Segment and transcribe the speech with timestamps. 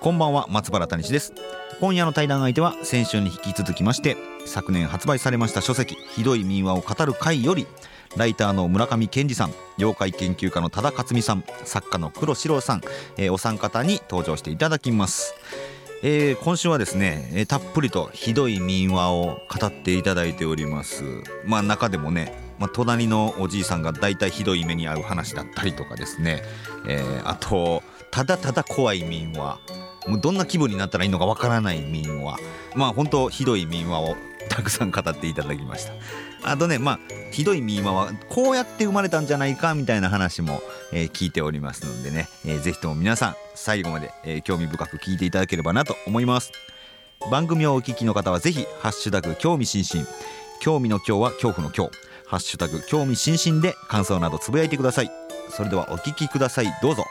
[0.00, 1.32] こんばんは松原谷氏です。
[1.80, 4.16] 今夜の対談相手は先週に引き続きまして
[4.46, 7.66] 昨年発売されました書籍ひどい民話を語る会より
[8.16, 12.80] ライターの村上健二さん妖怪研究家の多田克美さん作家の黒四郎さん、
[13.16, 15.34] えー、お三方に登場していただきます。
[16.04, 21.02] えー、今週はですね、えー、たっぷりとひどい民話を語っていただいております。
[21.44, 26.44] まあ中でもね、まあ、隣のおじいさんが大体ひどい目に遭う話だったりとかですね、
[26.86, 29.58] えー、あとただただ怖い民話。
[30.08, 32.38] もうどんな気分になったらいいのかわからない民話。
[32.74, 34.16] まあ本当ひどい民話を
[34.48, 35.92] たくさん語っていただきました。
[36.42, 36.98] あとねまあ
[37.32, 40.60] ひどいミーマはこうやって生まれたんじゃないかみたいな話も、
[40.92, 46.52] えー、聞いておりますのでね、えー、ぜひとも皆さん最後まで、えー、興味深く聞いていただければなと思います。
[47.30, 50.08] 番組をお聞きの方はぜひハッシュタグ興味津々。
[50.60, 51.92] 興味の今日は恐怖の今日
[52.26, 55.10] ハッシュタグ興味津々で感想などつぶやいてください。
[55.50, 56.66] それではお聞きください。
[56.82, 57.04] どうぞ。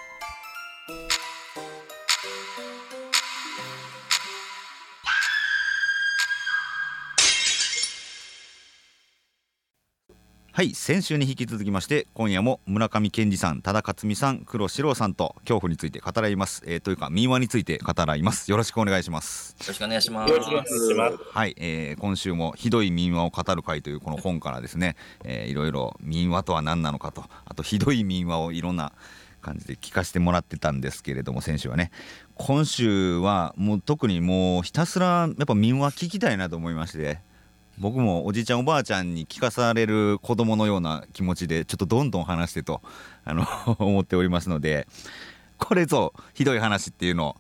[10.58, 18.49] はい先週に引き続きまして今夜も村上健二さん多田克美さん黒四郎さんと恐怖について語らいます、えー、というか民話について語らいます。
[18.49, 19.55] よろしくお願いします。
[19.59, 20.33] よろしくお願いします。
[21.31, 28.94] はい、えー、今週もひどい民話を語る会というこの本からですね、えー、いろいろ民話とは何なのかとあとひどい民話をいろんな
[29.44, 31.92] 感じで聞かせてもらってたんですけれども先週はね。
[32.33, 37.20] 今週はもう特にもうひたすらやっぱ民話聞きたいなと思いまして
[37.80, 42.82] 僕もおじいちゃんおばあちゃんに聞かされる子供のような気持ちでちょっとどんどん話してと
[43.23, 43.45] あの
[43.77, 44.88] 思っておりますので
[45.58, 47.36] これぞひどい話っていうのを、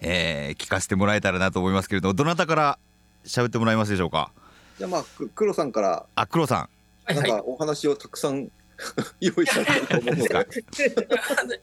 [0.00, 2.78] えー、聞かせてもらえたらなと思いますけれどどなたから
[3.24, 4.32] 喋ってもらえますでしょうか？
[4.78, 5.04] じゃあまあ
[5.34, 6.68] 黒さんからあ黒さ
[7.08, 7.14] ん。
[7.14, 8.50] なんかお話をたくさん
[9.20, 10.24] 用意されたと思うの
[11.48, 11.62] で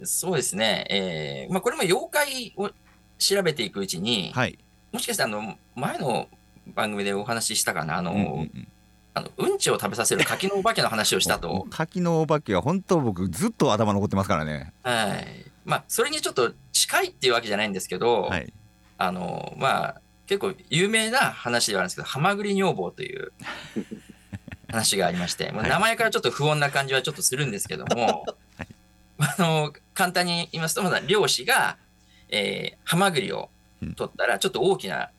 [0.04, 2.70] そうですね、えーまあ、これも妖怪を
[3.18, 4.58] 調べていくうちに、はい、
[4.92, 6.28] もしかしてあの前の
[6.74, 8.68] 番組でお話ししたかな、あの、うんうんうん
[9.16, 11.66] あのうんちを食べさせる柿のお化けの話をしたと。
[11.70, 14.74] 柿のお化けは本当僕ずっと頭残ってますからね。
[14.82, 15.50] はい。
[15.64, 18.52] まあそれにちょっと近いっていうわけじゃないんですけど、はい、
[18.98, 23.32] あのまあ結構有名な話ではあるんですけど、ハマグリ女房という
[24.68, 28.24] 話がありまして、はい、名前からちょっと不穏な感じはちょっとするんですけども、
[28.58, 28.68] はい、
[29.18, 31.78] あの簡単に言いますと、まだ漁師が、
[32.28, 33.48] えー、ハマグリを
[33.96, 35.10] 取ったらちょっと大きな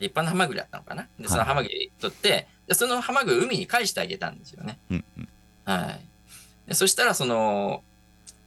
[0.00, 1.08] 立派なハマグリだったのかな？
[1.18, 4.78] で、そのハマグリ取って、でそのハマグリを海に返してあげたんですよね。
[4.90, 5.28] うんうん、
[5.64, 6.00] はい。
[6.68, 7.82] でそしたら、その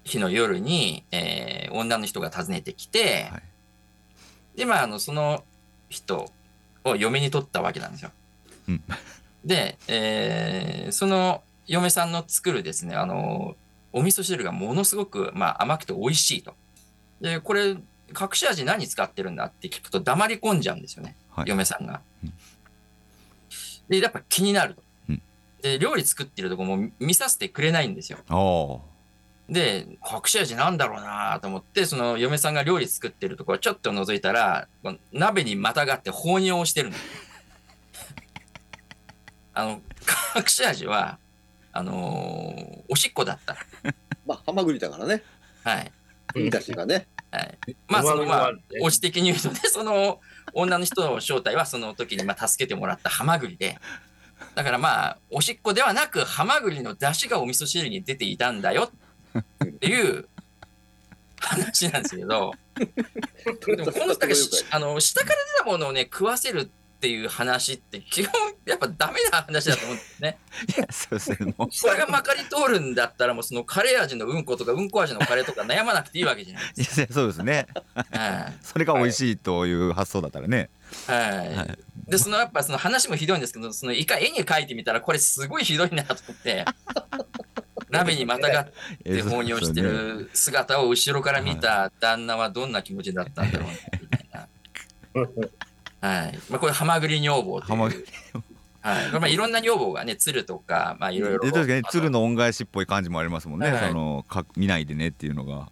[0.04, 5.44] 日の夜に、えー、女の人が訪ねてきて、はい、で、まあ、あの、その
[5.90, 6.32] 人
[6.84, 8.12] を嫁に取ったわけなんですよ。
[8.70, 8.84] うん、
[9.46, 13.56] で、えー、その嫁さんの作るですね、あの、
[13.94, 16.56] お味噌汁がものすごく、まあ、甘くて美味しいと。
[17.22, 17.76] で、これ、
[18.10, 21.16] 隠し味何使ってるんだって聞くと黙り込んじゃうんですよね。
[21.38, 22.02] はい、嫁さんが。
[23.88, 24.84] で、やっぱ気になると。
[25.62, 28.20] で、料理作ってるとこも見させてくれないんですよ。
[29.50, 34.68] で、隠し味なんだろうなと思って、その嫁さんが料理作ってるところちょっと覗いたら、
[35.14, 37.04] 鍋にまたがって放尿をしてるんです。
[39.54, 39.82] あの、
[40.36, 41.18] 隠し味は、
[41.72, 43.56] あのー、おしっこだった。
[44.26, 45.24] まあ、ハマグリだからね。
[45.64, 45.92] はい。
[46.36, 47.08] 海だしがね。
[47.32, 47.58] はい。
[47.88, 50.20] まあ、その、まあ、推し的に言うとね、その、
[50.54, 53.78] 女の人の正体はその時にまあ助けてもらったハマグリで、
[54.56, 58.92] だからまあ、おしっこではなく、ハマグリの出汁がお味噌汁に出ていたんだよ。
[59.40, 60.28] っていう
[61.40, 64.34] 話なんですけど、 でもこのだけ
[64.72, 68.34] あの下から出たものをね、食わせるっていう話って基本
[68.66, 70.40] やっぱダメな話だと思うんですね。
[70.76, 71.56] いやそうですね。
[71.70, 77.14] それがまかり通るんだったらもうそのカレー味のうんことかうんこ味のカレーとか悩まなくていいわけじゃないですか。
[77.14, 77.68] そうですね。
[77.94, 80.72] はい、 それが美味しいという発想だったらね。
[81.06, 81.56] はい。
[81.56, 81.78] はい、
[82.10, 86.66] でそのやっぱその話もひどいんですけど、その一回絵に描いてみたらこれすごいひどいなと思って。
[87.90, 88.72] 鍋にまたがっ
[89.04, 93.70] て放尿してる姿を後ろから見た旦那はどんな気持ちだったんだろう
[94.02, 94.48] みたいな。
[96.02, 96.40] はい。
[96.50, 97.80] まあ、これ、ハマグリ女房という。
[98.82, 99.12] はい。
[99.12, 101.40] まあ、いろんな女房がね、鶴とか、まあ、いろいろ。
[101.40, 103.68] 確かに、鶴の恩返しっぽい感じもありますもんね。
[103.68, 105.70] はいはい、その、か、見ないでねっていうのが。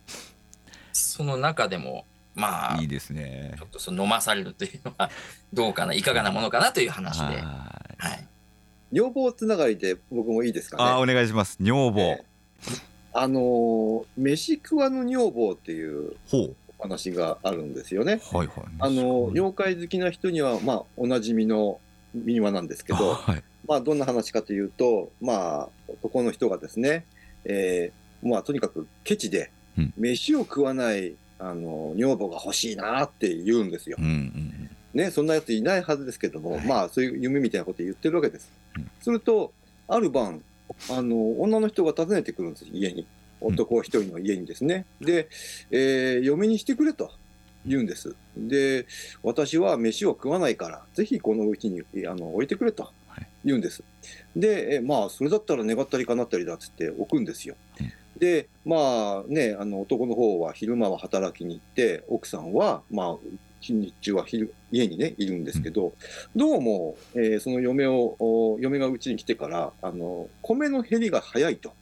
[0.94, 3.54] その中でも、まあ、いいですね。
[3.58, 5.10] ちょっとその飲まされるというのは、
[5.54, 7.24] どうかな、いかがなものかなという話で。
[7.24, 8.28] はい。
[8.92, 10.78] 女房つながりで僕もいいですか？
[10.78, 10.84] ね。
[10.84, 11.58] あお願いします。
[11.60, 12.02] 女房。
[12.02, 12.74] えー、
[13.14, 16.16] あのー、飯食わぬ女房っていう
[16.80, 18.22] 話があるんですよね。
[18.32, 18.66] はいはい。
[18.80, 21.80] あのー、妖怪好きな人には、まあ、おなじみの
[22.14, 27.06] 民話なんですけど、はい、まあ、どんな話かというと、まあ、男の人がですね、
[27.46, 29.52] えー、まあ、とにかくケチで、
[29.98, 33.98] 飯を食わない、あの、女房が欲しいなって言うんですよ。
[34.00, 38.50] うんうんね、そんなやついないはずですけども、はい、まあ、そういう夢みたいなこと言ってるわけです。
[38.78, 39.52] うん、すると、
[39.90, 40.42] ある晩、
[40.90, 43.06] あの、女の人が訪ねてくるんです、家に。
[43.46, 44.86] 男一人の家にですね。
[45.00, 45.30] で、
[45.72, 47.12] えー、嫁にしてくれと。
[47.66, 48.16] 言うんです。
[48.38, 48.86] で、
[49.24, 52.92] 私は飯を食わないから、ぜひこのうちにあの置いてくれと
[53.44, 53.84] 言うんです。
[54.36, 57.56] で、えまあ、それだったら願ったりかなったりだっつって置くんですよ。
[58.18, 63.18] で、まあね、あの男の方は昼間は働きに行って、奥さんは、まあ、
[63.62, 65.94] 日中は昼家にね、いるんですけど、
[66.36, 71.74] どうも、えー、その嫁を、嫁がうちに来てから、あの、米の減りが早いと。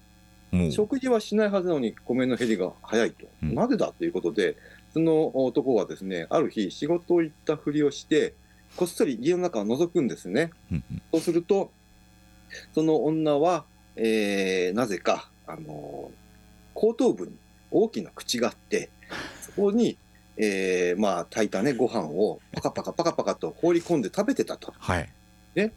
[0.71, 3.25] 食事はしないはずなのに米の減りが早いと。
[3.41, 4.55] なぜだということで、
[4.93, 8.35] その男がですね、ある日仕事行ったふりをして、
[8.75, 10.51] こっそり家の中を覗くんですね。
[11.11, 11.71] そうすると、
[12.73, 13.65] その女は、
[13.95, 17.35] えー、なぜか、あのー、後頭部に
[17.71, 18.89] 大きな口があって、
[19.41, 19.97] そこに、
[20.37, 24.73] えー、まあ、炊いたね、ご飯をパカパカパカパカと放り込んで食べてたと。
[24.77, 25.09] はい。
[25.55, 25.73] ね。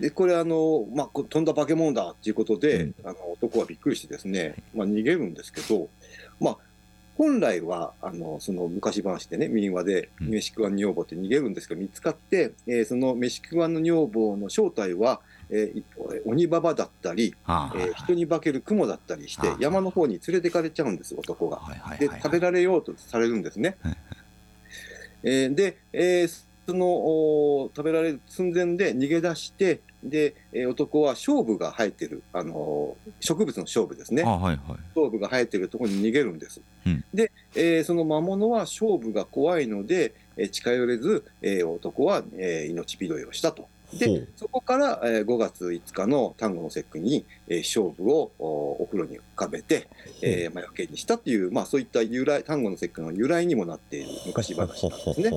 [0.00, 5.88] で、これあの、まあ、飛んだ化け物だっていうことで、うん、あの、男はびっくりしてですね、まあ、逃げるんですけど、
[6.40, 6.56] まあ、
[7.18, 15.20] 本来は、あの、その昔話でね、民話で、メシクワン女房って逃げるんですけど、見つかって、えー、そのメシクワンの女房の正体は、
[15.50, 15.82] えー、
[16.24, 21.60] 鬼ババだったり、はあ、えー、人に化ける雲だったりして、はあ、山の方に連れてかれちゃうんです、男が。
[21.98, 23.76] で、食べられようとされるんですね。
[25.22, 34.22] えー、で、えー、その食べられる寸前で逃げ出して、で、えー、男は勝負が生えてる、あのー、植物の勝負ですね。
[34.22, 34.58] はいはい、
[34.94, 36.60] 勝負が生えてるところに逃げるんです。
[36.86, 43.68] うん、で、えー、その魔物は勝負が怖いので、えー、近寄れず、えー、男は、えー、命拾いをしたと。
[43.98, 49.88] で、そこから、えー、5月5日の端午の節句に、えー、勝負をお風呂に浮かべて、
[50.22, 55.30] えー、魔除けにしたっていう、まあそういった由来、端午の節句の由来にもなっている昔話なんですね。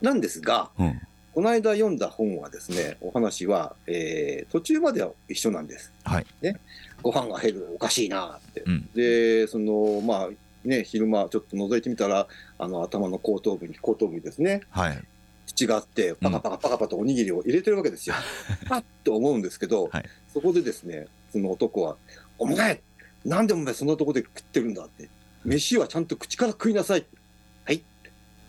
[0.00, 1.00] なんですが、うん、
[1.34, 5.92] この間読んだ本はですね、お話は、えー、途中までは一緒なんです。
[6.04, 6.26] はい。
[6.42, 6.58] ね。
[7.02, 8.62] ご飯が減る、おかしいなって。
[8.66, 10.28] うん、で、その、まあ、
[10.64, 15.02] ね、昼間ちょっと覗いてみたら、あの、頭の後頭部に、後頭部にですね、はい。
[15.46, 18.14] 口があって、パカパカパカパカとおにぎりを入れてるわけですよ。
[18.68, 21.96] パッと思うんですけど、はい、そこでですね、その男は、
[22.38, 22.82] お前、
[23.24, 25.08] なんでお前そんなとこで食ってるんだって。
[25.44, 27.00] 飯はちゃんと口から食いなさい。
[27.00, 27.06] はい。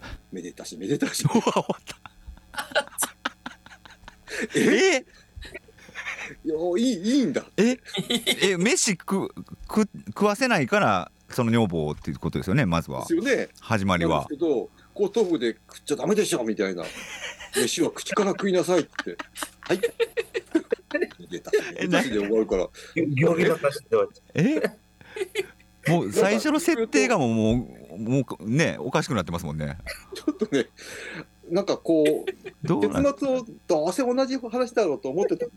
[0.32, 1.26] めでたし、めでたし。
[4.56, 5.06] え？
[6.46, 7.46] いやいいいいんだ。
[7.58, 7.78] え？
[8.42, 9.34] え飯食
[9.68, 13.02] 食食わせないからその女房っていうことですよねまずは。
[13.02, 13.50] ですよね。
[13.60, 14.26] 始まりは。
[14.30, 16.84] けど後頭部で食っちゃダメでしょみたいな。
[17.56, 19.18] 飯は口から食いなさいって。
[19.62, 19.82] はい。
[21.30, 22.68] 出た出たで終わるから。
[24.36, 24.62] え？
[25.88, 29.78] もう最初の設定がもうもうもうねおかしくなってますもんね。
[30.14, 30.68] ちょっとね
[31.50, 35.46] なんかこう、結末をどうせ同じ話だろうと思ってた。
[35.46, 35.56] んで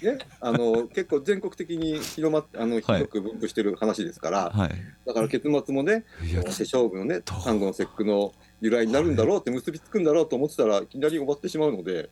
[0.00, 4.70] すね、あの結構全国的に広まあの広く分布してる話ですから、はい、
[5.06, 6.04] だから結末もね、
[6.44, 12.10] 勝負のね、単語の節句の由来になるんだろうって結びつくんだろうと思ってたらいきなり終わってしまうので、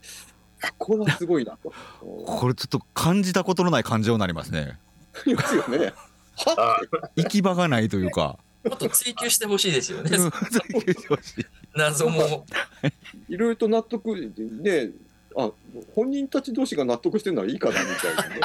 [0.78, 1.72] これはすごいなと。
[2.00, 4.78] これちょっと感じたことのない感情になりますね。
[5.26, 5.92] いますよね。
[7.16, 8.38] 行き場がないというか。
[8.64, 10.10] もっと追求してほしいですよね。
[10.10, 10.30] 追
[10.84, 11.46] 求してほしい。
[11.76, 12.46] 謎も。
[13.28, 14.90] いろいろと納得で、
[15.36, 15.50] あ
[15.94, 18.40] 本人たち同士が納得してるのはいいかなみたいなね。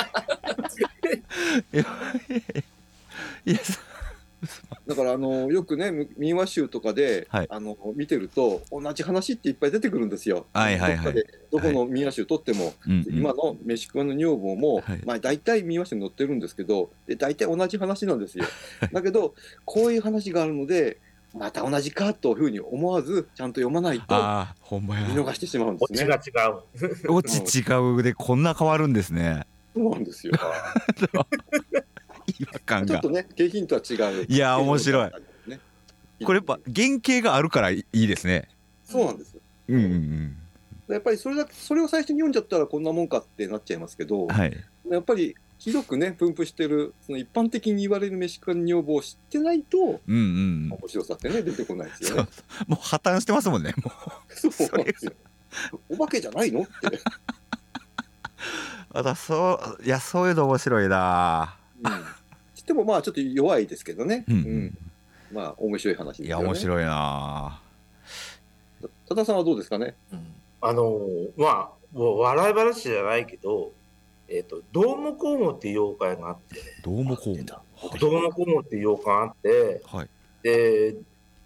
[3.46, 3.60] いや
[4.90, 10.48] だからあのよくね民話集とかで、はい、あの見てると同じ話っていっぱい出てくるんですよ。
[10.52, 11.16] はいはいはい、
[11.52, 12.74] どこの民話集取っても、はい、
[13.08, 18.46] 今のメシクワの女房も、はい、まあ大体民話集に載ってるんですけどで大体同じ話なんですよ。
[18.92, 20.98] だけどこういう話があるので
[21.36, 24.16] また同じかというふうに思わずちゃんと読まないと
[24.72, 26.06] 見逃してしまうんですね。
[26.08, 26.50] が違
[27.06, 27.14] う。
[27.14, 29.46] オチ違うでこんな変わるんですね。
[29.76, 30.34] そうなんですよ。
[32.30, 32.88] 違和感が。
[32.88, 34.26] ちょっとね景品とは違う。
[34.28, 35.12] いや面白い。
[35.48, 35.60] ね、
[36.24, 38.50] これやっぱ原型があるからいいですね。
[38.84, 39.36] そうなんです。
[39.68, 40.36] うんうんうん。
[40.90, 44.58] やっぱりそれだそれを最初に読んじゃったらこんなもんかってなっちゃいますけど、はい、
[44.90, 49.82] やっぱりひどくね分布してるその一般的に言われるメシカル女房を知ってないと、う
[50.12, 52.30] んうん、面白さってね出てこないですよね。
[52.66, 53.76] もう破綻してますもんね。
[53.84, 53.92] も
[54.30, 55.12] うそうなんですよ。
[55.90, 56.62] お化けじゃないの？
[56.62, 56.72] って。
[58.92, 61.59] あだそういやそういうの面白いな。
[62.70, 62.74] うん。
[62.74, 64.26] してもまあちょっと弱いですけどね。
[64.28, 64.78] うん、うん、
[65.34, 66.44] まあ面白い話ですよね。
[66.44, 67.62] いや面白いな。
[69.08, 69.96] 多田さんはどうですかね？
[70.14, 70.26] うん、
[70.62, 71.00] あの
[71.36, 73.72] まあ笑い話じゃないけど。
[74.32, 77.44] えっ、ー、と、どうもこうもっていう妖怪があって、どうもこうも。
[78.00, 80.10] どうもこうもっていう妖怪があって、はい、
[80.44, 80.96] で、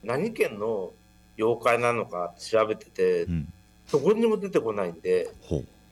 [0.04, 0.92] 何県の
[1.38, 3.54] 妖怪なのか調べてて、うん、
[3.90, 5.30] どこにも出てこないんで、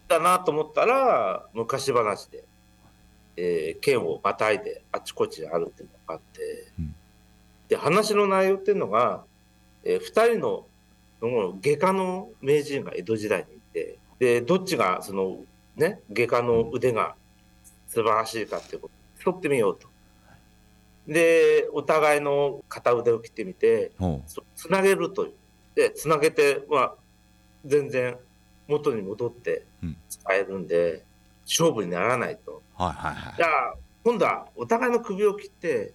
[0.10, 2.44] だなと思ったら、昔話で、
[3.38, 6.96] えー、県をまたいであちこちあるっていうのがあって、うん、
[7.68, 9.24] で、話の内容っていうのが、
[9.84, 10.66] えー、2人の
[11.22, 15.40] 外科の名人が江戸時代にいて、で、どっちがその
[15.76, 17.16] ね、外科の腕が
[17.88, 18.90] 素晴らしいかっていうこ
[19.24, 19.88] とを競ってみようと。
[21.08, 23.92] で、お互いの片腕を切ってみて、
[24.56, 25.34] つなげるという。
[25.76, 26.96] で、つなげて、まあ、
[27.66, 28.18] 全然
[28.68, 29.66] 元に戻って
[30.10, 31.02] 使えるんで、うん、
[31.52, 32.64] 勝負にならないと。
[32.76, 33.34] はいはいはい。
[33.36, 35.94] じゃあ、今度はお互いの首を切って、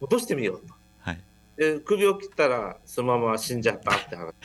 [0.00, 0.74] 落としてみようと。
[0.98, 1.20] はい、
[1.56, 4.34] で首を切ったら、そのまま死んじゃったって話。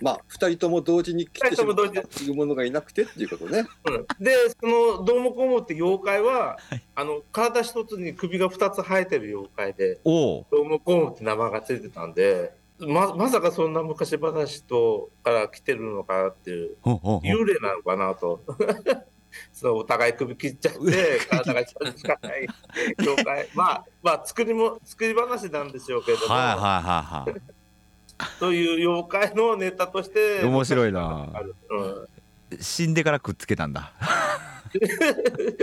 [0.00, 3.66] まあ、二人とも同時に来てしまったいうものがいなくてっていうことね。
[3.84, 12.54] うん、で、そのどうもこうもって妖怪は、はい、あの体一つに首が二つ生えてる妖怪で、どうもこうもって名前がついてたんで、
[12.86, 18.42] ままさかそんな昔話とから来てるのかっていう、幽霊なのかなと。
[19.52, 22.48] そのお互い首切っちゃって、 体がしかない
[22.98, 23.48] 妖怪。
[23.54, 26.34] まあ、まあ、作りも、作り話なんでしょうけども。
[26.34, 28.38] はいはいはいはい。
[28.38, 31.28] という妖怪のネタとして面白いな、
[31.70, 33.92] うん、死んでからくっつけたんだ。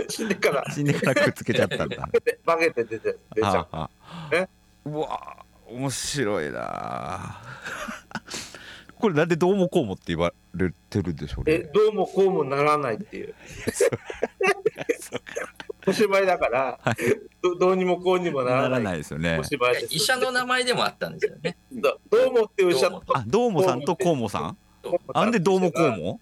[0.08, 0.64] 死んでから。
[0.72, 2.08] 死んでからくっつけちゃったんだ。
[2.44, 3.88] 化けて出て出ちゃ
[4.30, 4.34] う。
[4.34, 4.48] ね
[4.84, 7.40] うわ面白いな
[8.98, 13.34] これなんでどうもこうもって言われてるでしょうねえどうもこうもならないっていう
[15.86, 16.96] お芝居だから、はい、
[17.58, 19.40] どうにもこうにもならないですよね。
[19.88, 21.56] 医者の名前でもあったんですよね。
[21.72, 21.98] ど
[22.28, 23.20] うもっておっしゃった。
[23.20, 24.58] あ、どうもさんとこうもさん？
[25.14, 26.20] なんでどうもこうも？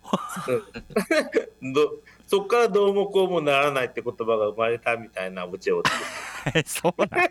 [1.74, 1.94] ど
[2.26, 5.82] そこからどうもこうもならないって言葉が生まれたみたいなオチを。
[6.64, 7.30] そうなん。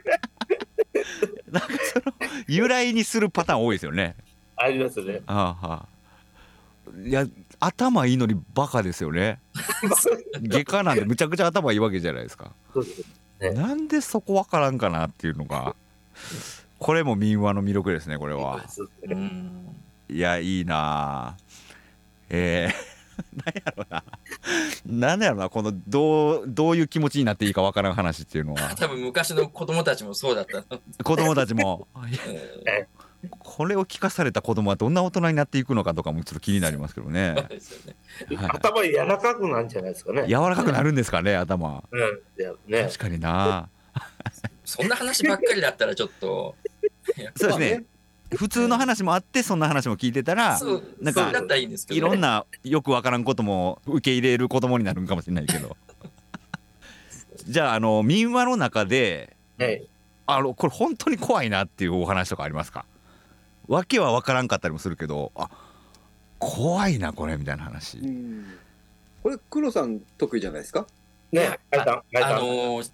[1.52, 2.14] なんかその
[2.48, 4.16] 由来にするパターン多いですよね。
[4.56, 5.22] ありますね。
[5.28, 5.96] ああ。
[7.04, 7.26] いや
[7.60, 9.40] 頭いいのにバカですよね
[10.44, 12.54] 外科なんでむちゃくちゃ頭いいわけじゃないですか
[13.40, 15.76] ね、なんでそこ分からんかなっていうのが
[16.80, 18.64] これも民話の魅力ですねこれは、
[20.08, 21.36] いやいいな
[22.30, 22.95] えー、
[23.46, 24.04] 何やろうな
[24.86, 30.64] 何やろうなこのどうどういう気持ちになっていいか分からん話っていうのは 多分昔の子供たちもそうだった
[31.04, 31.88] 子供たちも
[33.40, 37.34] これを聞かされた子供はどんな大人になっていくのかとかもちょっと気になりますけどね。
[38.30, 40.28] ねはい、頭柔らかくなるんじゃないですかね。
[40.28, 41.84] 柔らかくなるんですかね、頭。
[41.90, 42.22] うん、
[42.68, 43.68] ね、確かにな。
[44.64, 46.56] そんな話ばっかりだったらちょっと。
[47.36, 47.84] そうですね。
[48.38, 50.60] 普通の話もあってそんな話も聞いてたら
[51.02, 51.32] なんか
[51.90, 55.76] いろんなよくわからんことも受け入れる子供になるんかもしれないけど。
[57.48, 59.86] じゃああの民話の中で、はい、
[60.26, 62.86] あのこれ本当に怖いなっていうお話とかありますか？
[63.68, 65.50] 訳は分からんかったりもするけどあ
[66.40, 68.00] 怖いなこれみたいな話。
[69.22, 70.88] これ黒さん得意じゃないですか？
[71.32, 72.92] ねああのー、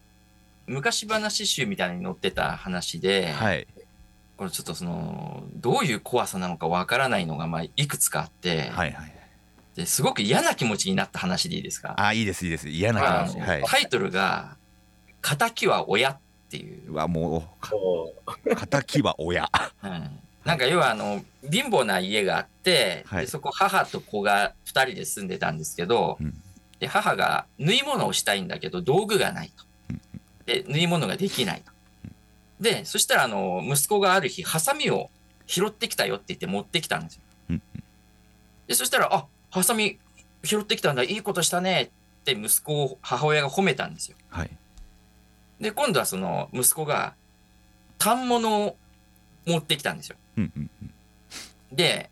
[0.67, 3.67] 昔話集みたいに載ってた話で、はい、
[4.41, 9.13] これちょっとそのどういう怖さなのか分からないのがまあいくつかあって、はいはい、
[9.75, 11.93] ですごく嫌な気持ちになった話でいいですか？
[11.95, 12.67] あいいですいいです。
[12.67, 14.57] 嫌な気持ち、はい、タイトルが
[15.21, 16.17] 「敵は親」っ
[16.49, 16.91] ていう。
[16.91, 17.53] うわも
[18.47, 19.47] う 敵は親、
[19.83, 20.19] うん。
[20.43, 26.33] なんか要はあの貧乏な家があって、はい、でそこ母と子が2人で住んでたんですけど、うん、
[26.79, 29.65] で母が縫い物をしたいんだけど道具がないと。
[30.47, 31.70] で縫い物ができないと。
[32.61, 35.09] でそしたらあの息子がある日ハサミを
[35.47, 37.15] 拾ってきたよって言って持ってきたんです
[37.49, 37.59] よ。
[38.67, 39.99] でそしたら「あハサミ
[40.43, 41.91] 拾ってきたんだいいことしたね」
[42.21, 44.15] って息子を母親が褒めたんですよ。
[44.29, 44.51] はい、
[45.59, 47.15] で今度はその息子が
[47.99, 48.77] 反物を
[49.45, 50.17] 持ってきたんですよ。
[51.71, 52.09] で、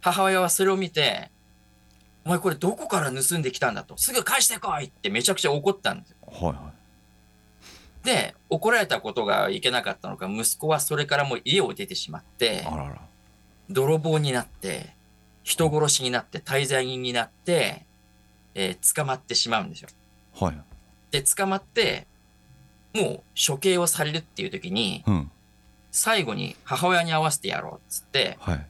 [0.00, 1.30] 母親はそれを見て、
[2.24, 3.96] お前これどこから盗んできたんだと。
[3.96, 6.16] すぐ返してこいってめちゃくちゃ怒ったんですよ。
[6.26, 6.72] はいはい、
[8.02, 13.00] で、怒られたことがいけなかったのか、息子はそれからもう家を出てしまって、らら
[13.70, 14.94] 泥棒になって、
[15.44, 17.86] 人殺しになって、滞在人になって、
[18.54, 19.88] えー、捕まってしまうんですよ。
[20.38, 20.60] はい、
[21.10, 22.06] で捕まって
[22.94, 25.30] もう処刑をされるっていう時に、うん、
[25.90, 28.66] 最後に母親に会わせてやろうっつって、はい、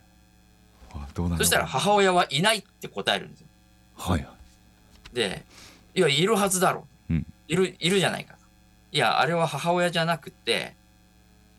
[1.39, 3.47] そしたら母親はいないって答えるんですよ。
[3.97, 4.27] はい、
[5.13, 5.45] で
[5.95, 8.37] いやいるはずだろう、うん、いるいるじゃないか
[8.93, 10.75] いやあれは母親じゃなくて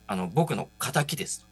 [0.05, 1.47] あの僕の敵ですと。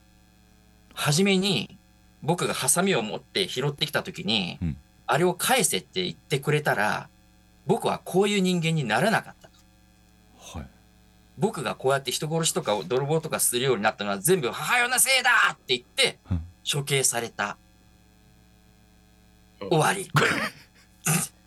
[0.94, 1.78] 初めに
[2.22, 7.10] 僕がハサミを持って拾ってきた時に、うん、あれを返せって言ってくれたら
[7.66, 10.60] 僕はこういう人間にならなかったと。
[10.60, 10.68] はい、
[11.40, 16.20] 僕がこうやって人殺しとか泥棒とかするようになったのは全部母親のせいだって言って
[16.72, 17.58] 処刑された。
[19.60, 20.10] 終わり。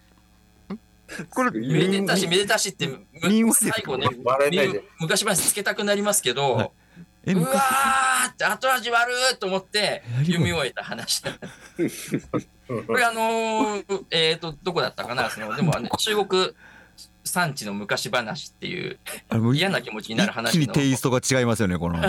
[1.30, 2.88] これ、めでたしめでたしって、
[3.20, 3.42] 最
[3.82, 4.08] 後ね、
[5.00, 6.72] 昔話つけたくなりますけど、
[7.26, 11.22] うわーって後味悪いと思って読み終えた話。
[12.86, 16.54] これあのー、えっ、ー、と、どこだったかなそのでも、ね、 中国
[17.24, 18.98] 産地の昔話っていう
[19.54, 20.62] 嫌な気持ちになる話の。
[20.62, 21.98] 一気にテイストが違いますよね、この。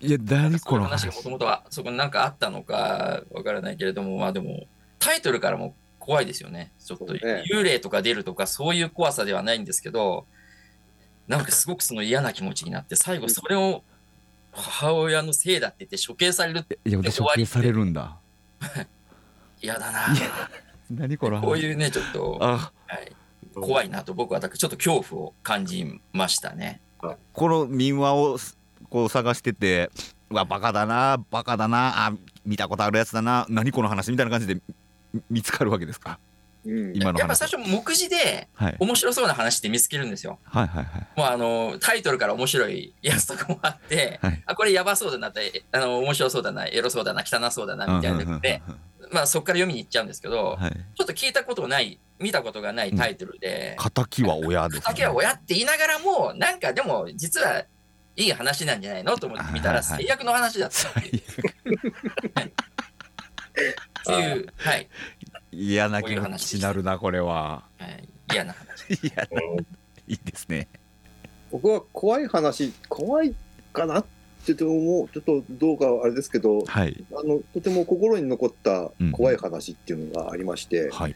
[0.00, 4.66] いや、何この話がもともとはそこになんかあったのかわからないけれども、まあでも、
[4.98, 5.74] タイトルからも
[6.06, 6.72] 怖いですよね。
[6.78, 10.24] ちょっと、幽霊とか出るとかそういう怖さではないんですけど、
[11.26, 13.82] なんかすごくその嫌な気持ちになって、最後それを
[14.52, 18.18] 母親のせいだって言って処刑されるっていや、処刑されるんだ。
[19.60, 20.06] 嫌だな。
[20.88, 22.72] 何これこういうね、ちょっと、は
[23.02, 23.12] い、
[23.52, 26.80] 怖いなと僕はちょっと恐怖を感じましたね。
[27.32, 28.38] この民話を
[28.88, 29.90] こう探してて、
[30.30, 32.12] うわ、バカだな、バカだな、あ、
[32.44, 34.60] 見たことあるやつだな、何この話みたいな感じで
[35.30, 36.18] 見つかるわけですか？
[36.68, 38.48] 今のやっぱ最初目次で
[38.80, 40.40] 面白そうな話って見つけるんですよ。
[40.44, 41.06] はいはいはい。
[41.16, 48.62] もうあのタイトルから面白いやつとかもあって、はい、あこれやばそうだなってあの面白そうだなエロそうだな汚そうだなみたいなので、
[49.12, 53.76] まあそこから読みに行っちゃうんですけど、はい、ちょっと聞いたことない見たことがないタイトルで。
[53.94, 54.86] 敵、うん、は親です、ね。
[54.88, 57.62] 敵は親って言いながらもなんかでも実は
[58.16, 61.22] いい話なんじゃないのと思って見たら最悪の話だったっていう。
[64.12, 64.88] っていう、はい。
[65.52, 67.64] 嫌な気持ちになるな、これは。
[67.78, 68.94] はい、嫌な話。
[70.08, 70.68] いいですね。
[71.50, 73.34] 僕は怖い話、怖い
[73.72, 74.04] かなっ
[74.54, 81.14] て思う、ちょっとどうかあれですけど、はい、あのとても心に残った怖い話っていうのがありまして、うんはい、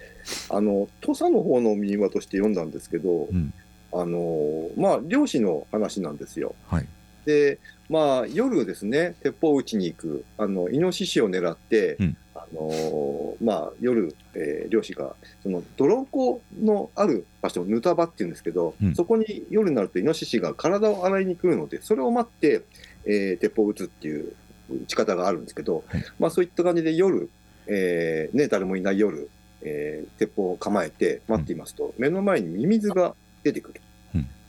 [0.48, 3.52] あの土佐の方の民話として読んだんですけど、うん、
[3.92, 6.54] あのまあ漁師の話なんですよ。
[6.68, 6.88] はい、
[7.24, 12.19] でまあ夜ですね鉄砲を撃ちに行くあのイノシシを狙って、うん、あ
[12.52, 22.62] のまあ、夜、えー、漁師がその泥湖のある場所ヌタ場っていうんですけど、うん、そこに夜になるとイノシシが体を洗いに来るのでそれを待って、
[23.04, 24.34] えー、鉄砲を撃つっていう
[24.70, 27.30] 撃ち方があるんですけど、はい、まあ、そういった感じで夜、
[27.66, 29.30] えーね、誰もいない夜、
[29.62, 33.80] えー、鉄砲を構えて待っていますと、うん、目の前にミミズが出てくる。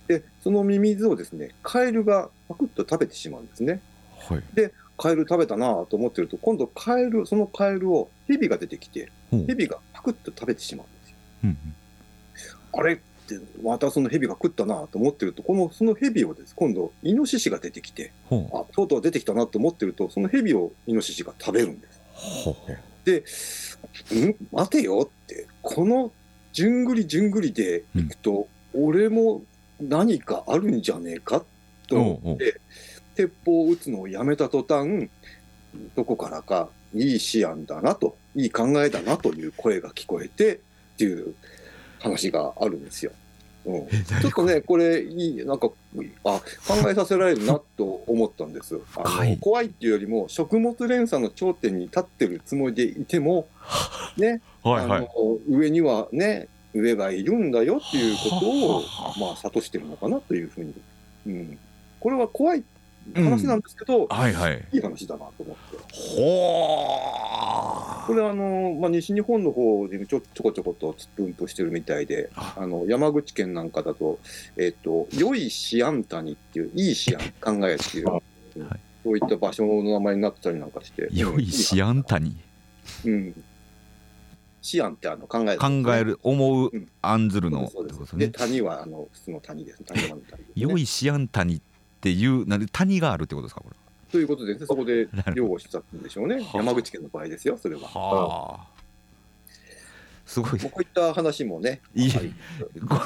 [0.07, 3.79] でそのミミズをですねカエルがパクッと食べてしまうんですね。
[4.19, 11.15] はい、でカエル食べたなと思ってると、今度カエル、そのカエルをヘビが出てきて、ヘビがパクッと食べてしまうんですよ。
[11.45, 11.57] うん
[12.73, 21.99] あれって、またそのヘビが食ったなと思ってると、この、そのヘビをです、今度、イノシシが出てきて、あ、とうとう出てきたなと思ってると、そのヘビをイノシシが食べるんです。
[24.13, 24.35] で、ん？
[24.53, 26.13] 待てよって、この
[26.53, 29.43] じゅんぐりじゅんぐりでいくと、うん、俺も
[29.81, 31.43] 何かあるんじゃねえか
[31.87, 32.61] と思って、
[33.15, 35.09] 鉄砲を撃つのをやめた途端、
[35.95, 40.59] どこからかいい思案だなと、いい考えだなという声が聞こえてっ
[40.97, 41.33] ていう
[41.99, 43.11] 話があるんですよ。
[43.63, 45.69] うん、ちょっとね、これ、いい、なんか、
[46.23, 48.79] あ、考えさせられるなと思ったんです。
[48.95, 53.47] あの、はい、怖いっていうよりも、食物連鎖の頂点に立ってるつもりでいても、
[54.17, 58.81] ね、 はいはい、あの上にはね、上がいるんだよっていうことを、
[59.19, 60.73] まあ、諭してるのかなというふうに。
[61.27, 61.59] うん、
[61.99, 62.63] これは怖い
[63.15, 65.77] 話なんですけど、うん、はいはい、いい話だなと思って。
[65.91, 67.01] ほ
[68.07, 74.19] これあの、まあ、西日本の方でちょちょこちょことつっぷんとしてるみたいで、あの山口県なんかだと、
[74.57, 77.21] えっ、ー、と、良いシアン谷っていう、いいシアン
[77.59, 78.21] 考えっていう、はい、
[79.03, 81.09] そういった場所の名前になってたりなんかして。
[81.11, 82.35] 良いシアン谷
[83.05, 83.43] うん。
[84.61, 88.17] シアンってあの考える、ね、考える、思う、案ずるの、そうです。
[88.17, 89.83] で、谷はあの普通の谷です。
[89.83, 90.49] 谷の谷、ね。
[90.55, 91.61] 良いシアン谷っ
[92.01, 93.75] っていうなんで谷があるってことですかこれ。
[94.11, 96.43] ということで、ね、そこで漁をしてたんでしょうね。
[96.51, 97.81] 山口県の場合ですよそれは。
[97.81, 98.67] はあ。
[100.25, 100.59] すごい。
[100.59, 102.09] こういった話もね、いい。
[102.09, 102.19] ひ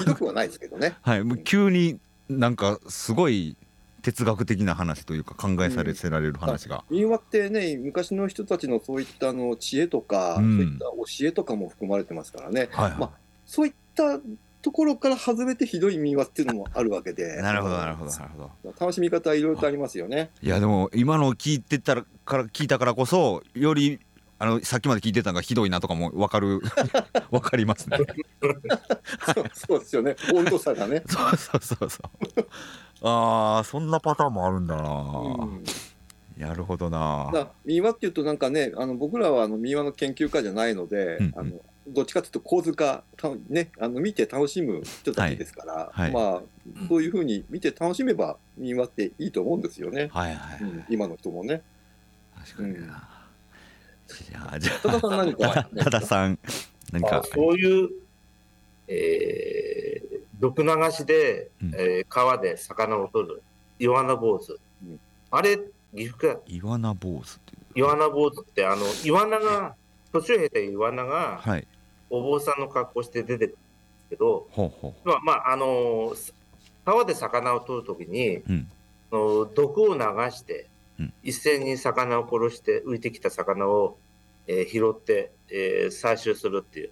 [0.06, 0.96] どくはないですけどね。
[1.02, 3.58] はい、もう急になんかすごい
[4.02, 13.12] 哲学的な話というか考えされせられる話が、うん、民話ってね昔の人たちのそういったの知恵とか、うん、そういった教えとかも含まれてますからね、はいはい、まあ、
[13.46, 14.20] そういっった
[14.66, 17.40] ところから外れてひどい民話っていうのもあるわけで。
[17.40, 18.74] なるほどなるほどなるほど。
[18.80, 20.32] 楽しみ方はいろいろとありますよね。
[20.42, 24.00] いやでも今の聞いてたから聞いたからこそより
[24.40, 26.62] あのさっきまで聞いてたのがひどいなとかも分かる
[27.30, 28.00] 分かりますね。
[29.36, 30.16] そうそうですよね。
[30.34, 31.04] 温度差がね。
[31.08, 32.00] そうそうそうそ
[32.40, 32.48] う。
[33.08, 35.64] ああそんなパターンもあるんだな、うん、
[36.38, 37.50] なるほどな。
[37.64, 41.52] 民話っていうとなんかねあの僕らはあの民話の研究家じゃないので、うんうん、あの
[41.88, 43.04] どっちかというと構図化
[43.48, 46.42] ね、あの見て楽しむ人たちですから、はいはい、まあ
[46.90, 51.62] そういうふうに見て楽しめば民話っていいと思うんですよね、はいはい、うん、今の人もね。
[52.36, 54.80] 確かにな、うん、じゃあじゃあ。
[54.82, 56.40] 多田さん何か、 多田さん
[56.92, 57.24] 何か。
[57.34, 57.90] そういう、
[58.88, 63.44] えー、毒流しで、うん、えー、川で魚を取る
[63.80, 65.60] イワナ坊主、うん、あれ
[65.94, 69.76] 岐阜県イワナ坊主ってイワナ坊主ってあのイワナが
[70.22, 71.68] 年を経てイワナが、はい、
[72.10, 75.08] お坊さんの格好して出てくるんですけど、ほうほう。
[75.08, 76.14] まあ、まあ、あの
[76.86, 78.68] 川で魚を取るときに、うん、
[79.12, 80.70] の毒を流して、
[81.00, 83.98] うん、一斉に魚を殺して浮いてきた魚を、
[84.48, 86.92] えー、拾って、えー、採集するっていう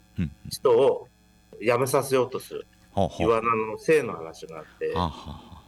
[0.49, 1.07] 人を
[1.61, 2.67] やめさせようとする、
[3.19, 4.93] イワナの性の話があって、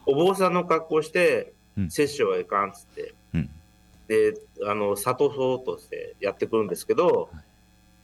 [0.05, 1.53] お坊さんの格好して、
[1.89, 3.49] 摂取はいかんっつって、うん、
[4.07, 4.33] で
[4.65, 7.43] あの諭そうとしてやってくるんですけど、はい。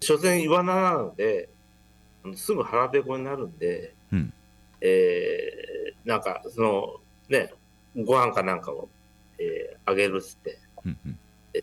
[0.03, 1.47] 所詮イワナなので、
[2.35, 4.33] すぐ腹ペコになるんで、うん、
[4.81, 6.95] えー、なんか、その、
[7.29, 7.53] ね、
[7.95, 8.89] ご飯かなんかを、
[9.37, 11.19] えー、あげるっつって、うんうん、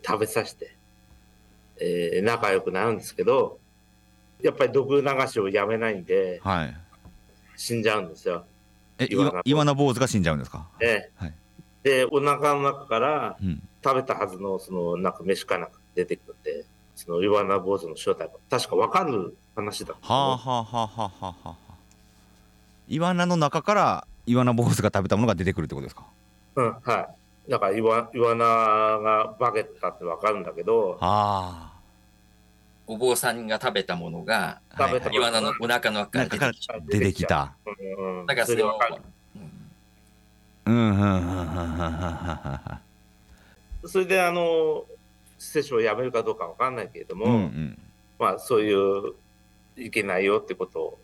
[0.07, 0.77] 食べさせて、
[1.81, 3.59] えー、仲良くなるんですけど、
[4.41, 6.77] やっぱり毒流しをやめないんで、はい、
[7.57, 8.47] 死んじゃうんですよ。
[8.99, 9.09] え、
[9.45, 10.69] イワナ坊主が死んじゃうんですか？
[10.81, 11.35] ええ、はい、
[11.89, 13.37] で、お腹の中から、
[13.83, 21.55] 食べたはずの、その、なんか飯かなんか出てくるんで、そのイワナ坊主の正体が確か分かる話だはあはあはあはあはあ
[22.89, 26.03] イワナの中からイワナ坊主が食べたものが出てくるってことですか？
[26.57, 27.09] うんは
[27.47, 27.51] い。
[27.51, 31.79] だからイワイワナが化けたって分かるんだけどああ。
[32.89, 36.53] お坊さんが食べたものが、はい、イワナのお腹の中から
[36.89, 37.55] 出てきた。
[38.27, 38.75] だからそれは、
[39.37, 39.71] うん、うん、うん、うん、うん、
[43.87, 44.85] それで、あの、
[45.39, 47.79] 接種をやめるかどうかわかんないけれども、うんうん、
[48.19, 49.15] まあそういう
[49.77, 50.99] いけないよってことを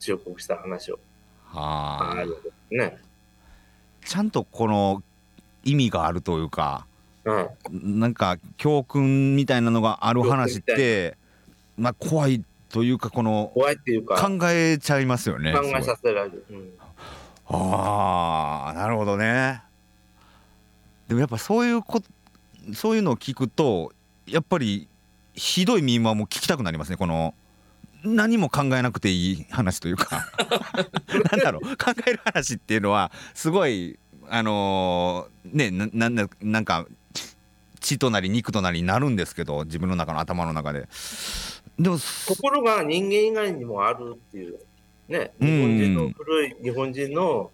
[0.00, 0.98] 忠告した話を。
[1.44, 2.26] はあ。
[2.70, 2.98] ね。
[4.04, 5.02] ちゃんとこの
[5.64, 6.86] 意味があるというか、
[7.24, 11.16] うん、なんか教訓みたいなのがある話って、
[11.76, 15.52] まあ怖いというかこの怖いっていうか考えちゃいますよね。
[15.52, 16.44] 考えさせられる。
[16.50, 16.72] うん、
[17.48, 19.62] ああなるほどね。
[21.08, 22.02] でもやっぱそういうこ
[22.74, 23.92] そういうのを聞くと
[24.26, 24.88] やっぱり
[25.34, 26.96] ひどい民話も聞きたくなりますね。
[26.96, 27.34] この
[28.04, 30.26] 何も考えなくていい話というか。
[31.32, 31.76] なんだろう。
[31.76, 36.86] 考える話っていうのはすごいあのー、ねなななんか
[37.80, 40.88] 血となり肉となりになるんですけど自分の中の頭の中で。
[41.78, 44.58] でも心が人間以外にもあるっていう
[45.08, 47.50] ね日本人の古い日本人の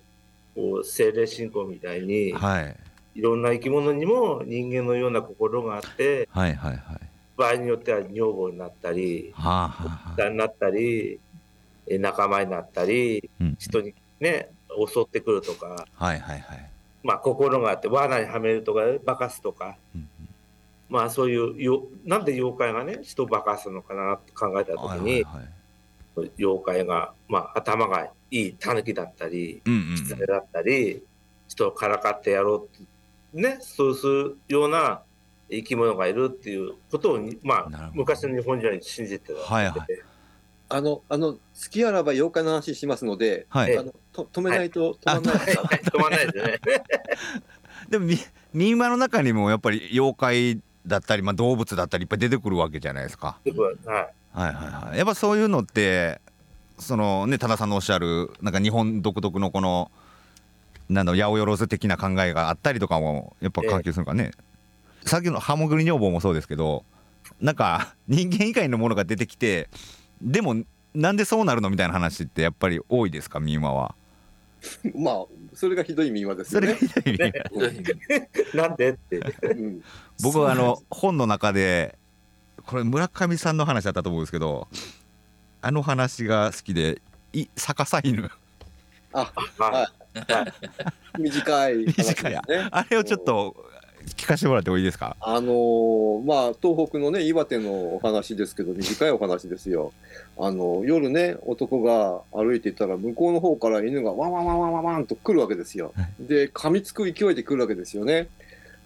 [0.55, 2.77] こう精霊信仰みたいに、はい、
[3.15, 6.81] いろんな生き物にも人間のような心があって、はいはいはい、
[7.37, 11.19] 場合によっては女房になったり、はあはあ、になったり
[11.89, 16.71] 仲間になったり、うん、人にね襲ってくるとか、はいはいはい、
[17.03, 20.09] まあ心があって罠にはめるとか化かすとか、うん、
[20.89, 25.49] まあそういうよなんで妖怪がね人を化かすのかなって考えた時に、はいはいはい、
[26.39, 31.03] 妖怪が、まあ、頭がいいタヌキだったり、うんうん、狐だったり
[31.49, 32.85] 人をからかってやろうって
[33.35, 35.03] ね、そうするような
[35.51, 39.41] 生き物がいるっていうことを、まあ、昔の日本人は信じてた。
[39.41, 39.79] はいはい、
[40.69, 45.47] あの、あの、好きあらば妖怪の話しますので、はい、あのと止めないと止まんない。
[45.47, 46.61] です、はい、止まんないですね。
[47.91, 48.09] でも、
[48.53, 53.37] 民話の中にもやっぱり妖怪だったり、まあ、動物だったりいっぱい出てくるわけじゃないですか。
[53.85, 54.55] はい、はいはい
[54.89, 56.21] はいやっぱそういうのって
[56.79, 59.91] そのね多田さんのおっしゃるなんか日本独特のこの
[60.89, 64.33] なんだ八百万的な考えがあったりとかもやっぱ関係するかね、
[65.03, 66.85] えー、さっきのハモグリ女房もそうですけど
[67.41, 69.69] なんか人間以外のものが出てきて
[70.21, 70.57] でも
[70.95, 73.95] なんでそうなるのみたいな話ってやっぱり多いですか民話は。
[74.97, 76.75] まあそれがひどい民話ですよね。
[76.75, 77.83] それがひどい民
[78.55, 78.57] 話。
[78.69, 79.21] なんでって。
[80.23, 81.99] 僕はあの本の中で
[82.67, 84.69] これ村上さんの話だったと思うんですけど
[85.61, 87.01] あの話が好きで
[87.33, 88.31] い逆さ犬。
[89.13, 89.89] あ、は
[91.17, 91.21] い。
[91.21, 92.37] 短い、ね、短い。
[92.71, 93.55] あれをちょっと
[94.17, 95.17] 聞かせてもらってもいいですか？
[95.21, 99.93] あのー、まあ東北のね岩手のお話ですけど短いお話ですよ。
[100.39, 105.93] あの夜ね男が歩いていたら向こうの方から犬がワンワンワンワンワンワンと来るわけですよ。
[106.21, 108.29] で噛みつく勢いで来るわけですよね。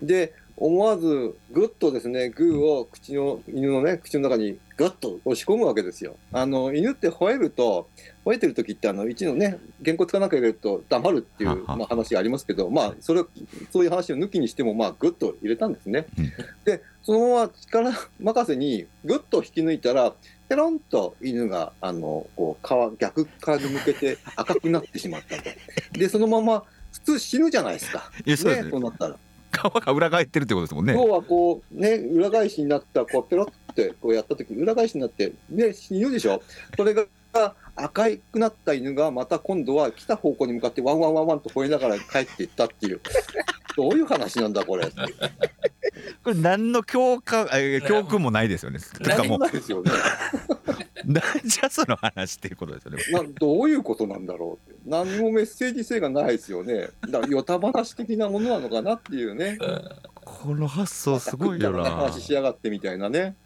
[0.01, 6.16] で思わずぐっとですねグーを口の犬のね口の中にぐっと押し込むわけですよ。
[6.33, 7.88] あの犬って吠えると
[8.25, 13.23] 吠えてる時ってあの一のねげんこつかなんか入れると黙るっていう、まあ、話がありますけどまあそれ
[13.71, 16.07] そういう話を抜きにしてもまあぐっと入れたんですね。
[16.64, 20.12] でそのまま力任せにぐっと引き抜いたら
[20.49, 25.51] ペロンと犬があのこう皮逆側に向けて赤くなってしまったと。
[25.92, 28.11] でそのまま普通死ぬじゃないですか。
[28.25, 29.16] ね、そうなったら。
[29.59, 30.94] 皮が裏返ってるってことですもんね。
[30.94, 36.42] 今日はこうね裏返しになったこうペロってこうやった時裏返しになってね死ぬでしょ？
[36.77, 37.05] これが
[37.77, 43.01] 赤くなった犬がまた今度は来た方向に向かってワンワンワンワンと吠えながら帰っていったっていう
[43.77, 44.87] どういう話なんだこれ？
[44.87, 47.47] これ何の教科
[47.87, 48.81] 教訓もないですよね。
[49.01, 49.90] 何もないですよね。
[51.09, 52.99] なんじゃその話っていうことですよね。
[53.12, 56.90] などういうことなんだろうって何もメッセージ性がないですよね。
[57.09, 59.59] だからよた話的なものなのかなっていうね。
[60.25, 61.90] この発想すごいよな。
[61.90, 63.37] 話しやがってみたいなね。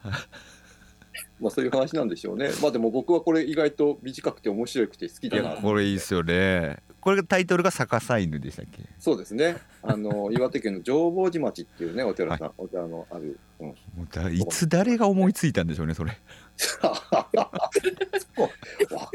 [1.41, 2.51] まあそういう話なんでしょうね。
[2.61, 5.51] まあでも僕はこれ意外と短くて面白くて好きでな。
[5.51, 6.79] これいいですよね。
[7.03, 8.81] これがタイトルが逆さ犬でしたっけ？
[8.99, 9.57] そうですね。
[9.83, 13.39] あの岩手県の浄法寺町っていうねお寺さん、はい、お寺のある。
[13.59, 16.13] うん、もうだいつ誰が思いついたんでしょうねそれ。
[16.81, 16.95] わ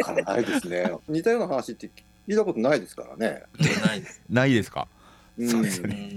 [0.04, 0.91] からないですね。
[1.08, 1.88] 似たような話って
[2.28, 3.43] 聞いたことないですからね。
[3.86, 4.88] ないないですか？
[5.39, 6.10] そうですね。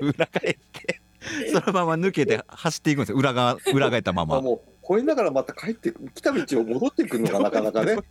[0.00, 1.00] 裏返って
[1.52, 3.18] そのまま抜けて走っていくんですよ。
[3.18, 4.40] 裏側裏返ったまま。
[4.40, 7.98] もう越えながらまた帰って来た道を戻ってくるのがなかなかね。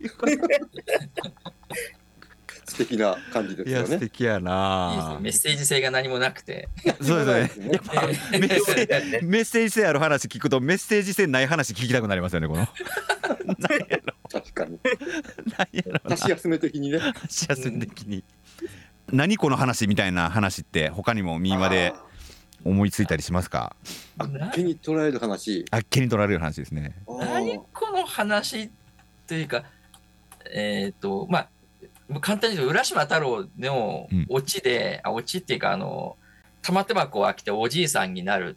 [2.70, 3.86] 素敵な感じですよね。
[3.88, 6.68] 素敵やな、メッセージ性が何もなくて。
[7.02, 7.66] そうですね。
[8.30, 12.46] メッセージ、メッセージ性ある話聞くとメッセージ性ない話聞きたくなりますよね。
[12.46, 12.68] この。
[14.30, 14.78] 確かに。
[16.04, 17.00] 箸休め的にね。
[17.00, 18.22] 箸休め的に。
[19.10, 21.92] 何この話みたいな話って他にもみんなで
[22.64, 23.74] 思いついたりしますか？
[24.18, 25.64] あっけに捉える話。
[25.72, 26.94] あっけに捉える話ですね。
[27.08, 28.70] 何この話
[29.26, 29.64] というか、
[30.52, 31.48] えっ、ー、とまあ。
[32.20, 36.16] 簡単に言うと浦島太郎のオチで、うん、あオチっていうかあの
[36.62, 38.56] 玉手箱を開けておじいさんになる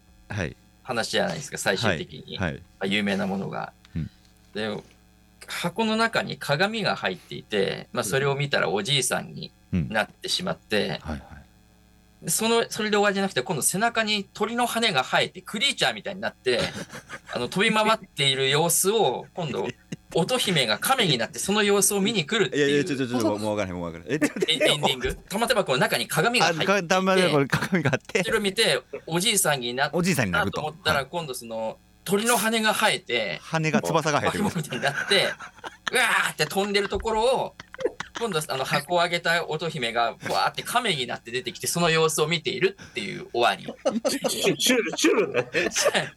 [0.82, 2.62] 話じゃないですか、最終的に、はい。
[2.80, 3.72] はい、有名なものが。
[3.94, 4.10] うん、
[4.54, 4.82] で
[5.46, 16.60] 箱の中に鏡が入っていて、まあ、それを見たらおじいさんになってしまって、うんはいはい、そのそれで終わりじゃなくて今度背中に鳥の羽が生えてクリーチャーみたいになって
[17.32, 19.68] あの飛び回っている様子を今度
[20.14, 22.66] 乙姫が亀になってその様子を見に来るっていう。
[22.66, 24.22] いやいや、ちょちょちょ、もう分からへん、もう分からへん。
[24.22, 26.82] え、エンディング玉手箱の中に鏡が入ってて。
[26.88, 28.22] 玉手箱鏡があって。
[28.22, 29.96] それを見て、おじいさんになった。
[29.96, 30.60] おじいさんになると。
[30.60, 33.40] 思ったら、今度その、鳥の羽が生えて。
[33.42, 34.44] 羽が翼が生えてる。
[34.44, 35.32] みたいになって、
[35.92, 37.54] うわーって飛んでるところを、
[38.18, 43.64] 今度あの箱をあげた乙姫がふわーって亀になって出てきてその様子を見ているっていう終わり。
[44.30, 45.48] シュールシュールね。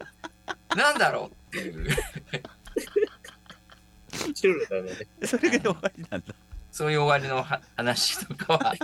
[0.76, 1.88] なんだろうっていう。
[4.34, 5.08] シュールだね。
[5.26, 6.36] それが終わりなんだ。
[6.72, 7.44] そういう終わりの
[7.76, 8.76] 話とかは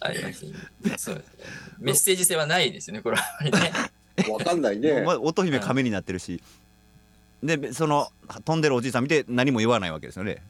[0.00, 0.52] あります、ね、
[0.96, 1.44] そうですね。
[1.78, 3.72] メッセージ性はないですよね、これはね。
[4.30, 5.04] わかんないね。
[5.20, 6.42] 乙姫亀になってるし。
[7.42, 8.08] で、その
[8.44, 10.42] 飛んでるおじいさん見て何も言わないわけですよね。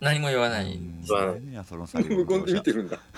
[0.00, 0.78] 何も言わない。
[1.06, 1.40] 言わない。
[2.04, 2.98] 無言で見てるんだ。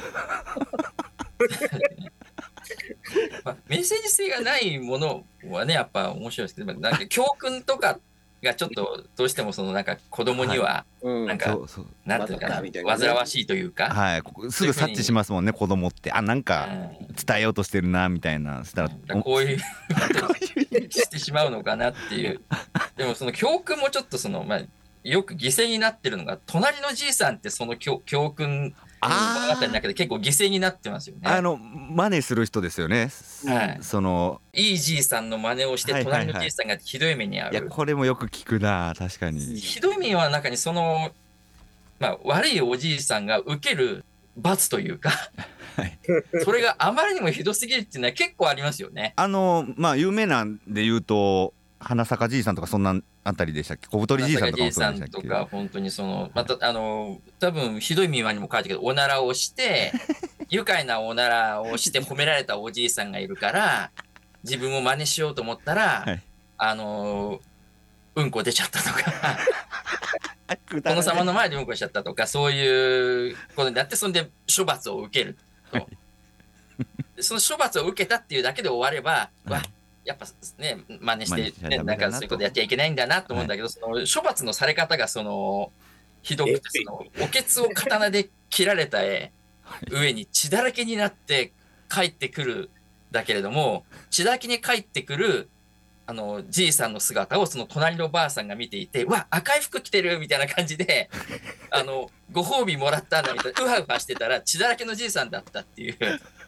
[3.45, 7.99] まあ、メッセージ性がないものはね、やっぱ面白いですけど、なんか教訓とか
[8.45, 11.59] がちょっとどうしてもそのなんか子供にはなんか、
[12.07, 12.63] なんていうかな
[12.97, 16.13] 煩わしいというか、はい、すぐ察知しますもんね子供って。
[16.13, 16.69] あなんか
[17.27, 18.65] 伝えようとしてるなみたいな。
[18.65, 18.91] したら
[19.23, 19.59] こういう
[20.91, 22.41] してしまうのかなっていう。
[22.97, 24.63] でもその教訓もちょっとそのまあ
[25.03, 28.75] よく犠牲になってるのが隣のじいさんってその教教訓
[29.09, 31.23] 物語の中で結構犠牲になってますよね。
[31.29, 33.11] あの真似する人ですよね。
[33.47, 33.79] はい。
[33.81, 37.53] そのいいじいさんの真似をして隣のじいさんがひどい目に遭う。
[37.53, 39.41] いやこれもよく聞くな確かに。
[39.57, 41.11] ひどい目は中にその
[41.99, 44.05] まあ悪いおじいさんが受ける
[44.37, 45.11] 罰というか
[45.77, 45.99] はい、
[46.45, 49.13] それがあまりにもひどすぎるっていうのは結構ありますよね。
[49.17, 51.53] あのまあ有名なんで言うと
[51.85, 53.87] 花坂じいさんとかそんなあたりでしたっけ？
[53.89, 55.29] 小太りじいさんとかもそうでしたっけ？
[55.29, 59.93] とか本当にそのまたあの多分ひどい民話にも書いてけどおならをして
[60.51, 63.91] 愉快なおならをして褒められたおじいさんがいるから
[64.43, 66.23] 自分も真似しようと思ったら、はい、
[66.59, 67.41] あの
[68.15, 69.13] うんこ出ちゃったとか。
[70.83, 75.37] 殿様の前でうんこしちゃったとかそういうことになってそんで処罰を受ける
[75.71, 75.79] と。
[75.79, 75.87] はい。
[77.23, 79.63] その処罰を受けたっていうだけで終われば、わ
[80.05, 80.27] やっぱ
[80.59, 85.73] ね、真似して、ね、なんかそういうことやっちゃいけないんだなと思うんだけど、はい、その処罰のされ方がその
[86.23, 88.99] ひどくて、そのおけつを刀で切られた
[89.91, 91.53] 上に血だらけになって
[91.89, 92.71] 帰ってくる
[93.11, 95.49] だけれども、血だらけに帰ってくる
[96.07, 101.09] あの、じいさんの姿をその隣のばあさんが見ていて、わ、赤い服着てるみたいな感じで、
[101.71, 105.97] あの、ご褒美もらったんだみたいな、うわうわしてたら血だらけのじいさんだったっていう。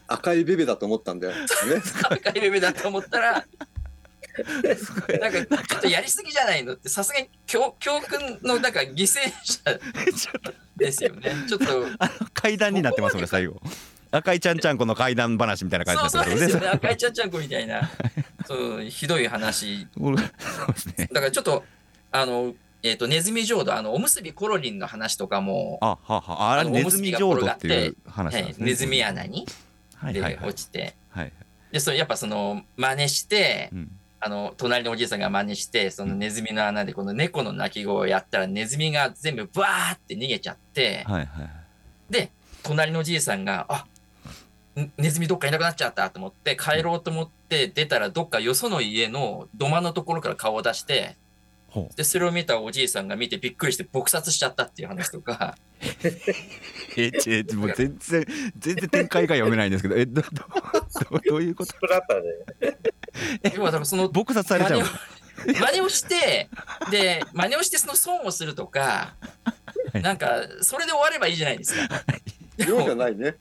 [0.08, 1.34] 赤いベベだと思ったんだよ。
[1.34, 1.46] ね、
[2.10, 3.46] 赤いベベだと思ったら、
[5.20, 9.80] なんかちょっとやりすぎじゃないのってさすがに教教訓のなんか犠牲者
[10.76, 11.32] ですよね。
[11.48, 11.86] ちょっと
[12.34, 13.60] 階段になってますね最後。
[14.10, 16.68] 赤いちゃんちゃんこの怪談話みたいな感じだったそうですよね。
[16.68, 17.90] 赤いちゃんちゃんこみたいな
[18.46, 19.86] そうひどい話。
[20.96, 21.08] ね。
[21.12, 21.64] だからちょっと
[22.12, 26.62] あのえーと、ネズミ浄土あのおむすびコロリンの話とかもあははあ。
[26.62, 29.46] れネズミ浄土っていう話なんですね、ネズミ穴に、
[30.12, 31.32] で落ちて、はい、
[31.72, 33.90] でそれやっぱその真似して、うん、
[34.20, 41.50] あの隣のおじいさんが真似してそのネズミの穴でこの猫の鳴き声をやったらネズミが全部バーって逃げちゃって、はいはい、
[42.10, 42.30] で
[42.62, 43.86] 隣のおじいさんが「あ
[44.98, 51.16] ネズミどっかいなくなっちゃったと思って帰ろうと思って出たらどっかよその家の土間のところから顔を出して
[51.96, 55.56] でそれを見たおじいさんが見てびっくりして撲殺しちゃったっていう話とか。
[56.96, 58.24] ええもう全然
[58.58, 59.96] 全然展開が読めないんですけど。
[59.96, 60.28] えどど
[61.28, 61.74] どういうこと？
[63.54, 64.82] 要はだからその撲殺されちゃう。
[65.46, 66.48] 真似をして
[66.90, 69.14] で真似をしてその損をするとか
[69.92, 72.02] なんかそれで終わればいいじゃないですか。
[72.58, 73.36] 量じゃないね。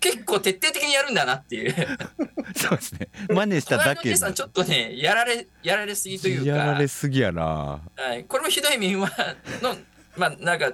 [0.00, 1.74] 結構徹底的にやるんだなっていう。
[2.56, 3.08] そうですね。
[3.28, 4.14] 真似しただけ。
[4.16, 6.46] さんちょっとね、やられ、やられすぎというか。
[6.46, 7.80] やられすぎやな。
[7.96, 8.24] はい。
[8.24, 9.10] これもひどい民話
[9.62, 9.76] の、
[10.16, 10.72] まあ、なんか、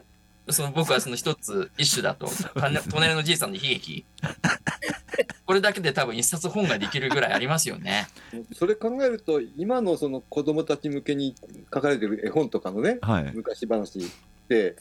[0.49, 2.29] その僕はその一つ一種だと、
[2.91, 4.05] 隣のじいさんの悲劇。
[5.45, 8.09] これだけで多分一冊本ができるぐらいありますよね。
[8.55, 11.35] それ考えると、今のその子供たち向けに
[11.73, 14.03] 書かれてる絵本とかのね、はい、昔話っ
[14.49, 14.77] て、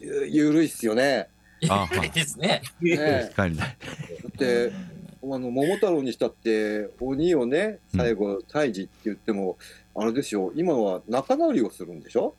[0.00, 1.28] ゆるいっすよね。
[1.62, 2.62] いですね。
[2.80, 4.72] ねだって
[5.22, 9.56] あの桃太郎にしたって鬼をね最後退治って言っても、
[9.94, 10.52] あれですよ。
[10.56, 12.34] 今は仲直りをするんでしょ、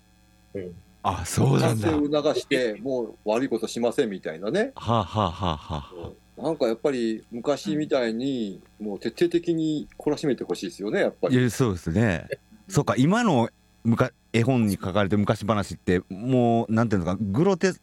[0.53, 1.97] うん、あそうなんだ。
[1.97, 4.71] を促してもう悪いことしませんみたいなね。
[4.75, 11.49] はあ、はあははあ、なんかやっぱり昔みたいにもう徹底的に懲らしめてほしいですよねやっぱり。
[11.49, 12.27] そうですね。
[12.67, 13.49] そうか今の
[13.83, 17.81] むか絵本に書かれてる昔話ってもうなんていうのかグロテス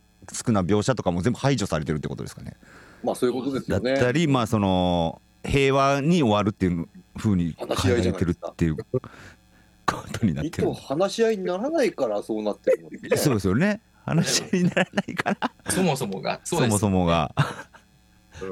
[0.53, 2.57] な描写とかも全部排除されてるってことですかね。
[3.03, 3.93] まあそういうことですよね。
[3.95, 10.73] だったりまあその平和に終わるっていうふうに考えてるっていうことになってる。
[10.73, 13.81] 話し合いにならないからそうなってるの、ね、そうですよね。
[14.05, 15.53] 話し合いにならないから。
[15.71, 16.41] そもそもが。
[16.45, 17.35] そもそもが。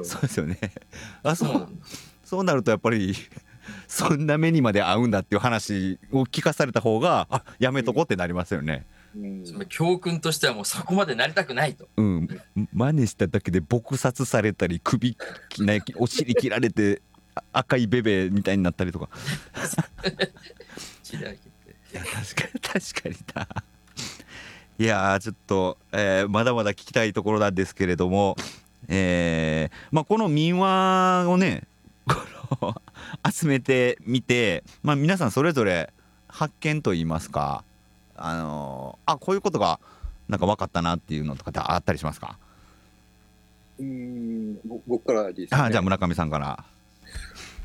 [0.03, 0.57] そうですよね。
[1.23, 1.67] あそう
[2.23, 3.15] そうなるとやっぱり
[3.87, 8.73] そんな目にまで合うんだっていう話を聞かされた方があやめとこうってなりますよね。
[8.73, 8.98] うん、
[9.69, 11.87] 教訓としてはもうそこまでなりたくないと。
[11.97, 12.27] うん、
[12.73, 15.17] 真似しただけで撲殺されたり首
[15.97, 17.01] お尻切られて
[17.53, 19.09] 赤いベベみたいになったりとか。
[21.91, 23.47] いや確かに確かにだ。
[24.77, 28.37] いやちょっと、えー、まだまだ聞きたいところなんですけれども、
[28.87, 31.63] えーまあ、この民話をね
[33.29, 35.91] 集めてみて、まあ、皆さんそれぞれ
[36.27, 37.63] 発見といいますか
[38.19, 39.79] あのあこういうことが
[40.27, 42.37] なんか分かったなっていうのとかってあったりしますか？
[43.79, 46.63] うん僕からです、ね、あじゃあ村上さんから。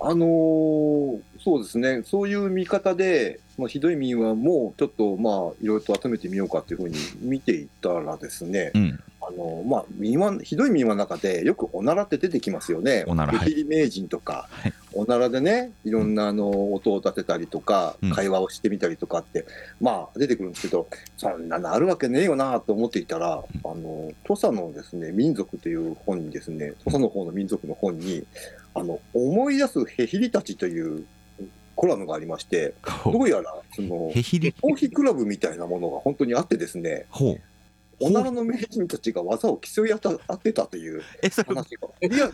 [0.00, 2.02] あのー、そうですね。
[2.04, 13.04] そういう見方で、まあ、ひどい民はもうちょっとまあいろいろと集めてみようかっていうふうに見ていったらですね、うん、あのまあ民話ひどい民話の中でよくおならって出てきますよね。
[13.06, 19.46] おなら、はい、名人とか、はい、おならでねいろんなあの音を立てたりとか、うん、会話をしてみたりとかって
[19.80, 28.24] まあ出てくるんですけどそんなのあるわけねえよなと思っていたら、うん、あの土佐のですね民族という本にですね土佐の方の民族の本に
[28.74, 31.04] あの思い出すへひりたちという
[31.76, 32.74] コラムがありまして、
[33.04, 37.06] どうやらそのコーヒークラブみたいなものが本当にあってですね、
[38.00, 42.30] おならの名人たちが技を競い合ってたという話が、いや、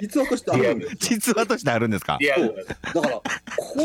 [0.00, 2.18] 実話としてあるんです実話としてあるんですか？
[2.94, 3.22] だから、こ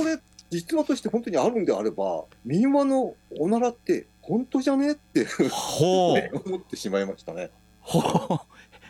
[0.05, 0.19] れ、
[0.49, 4.91] 実話として本当にあるんであれば、民話のおならって本当じゃね？
[4.91, 7.49] って思ってしまいましたね。
[7.81, 8.39] ほう。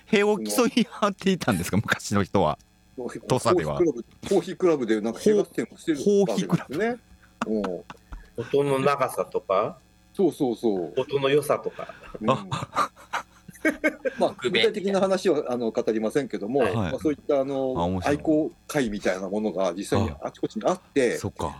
[0.08, 2.60] 平を競い合っていたんですか、昔の人は。
[3.28, 3.78] 土佐では。
[3.78, 6.04] コーヒークラブでなんか平和点をしてるわ
[6.36, 6.98] けですね。
[8.36, 9.78] 音の長さとか？
[10.14, 10.94] そうそうそう。
[11.00, 11.94] 音の良さとか。
[12.22, 12.48] うん、ま
[14.20, 21.20] まあ、具体的な話はあの語りませんけども、はい、まあ、そういったあの愛好会みたいなものが実際にあちこちにあって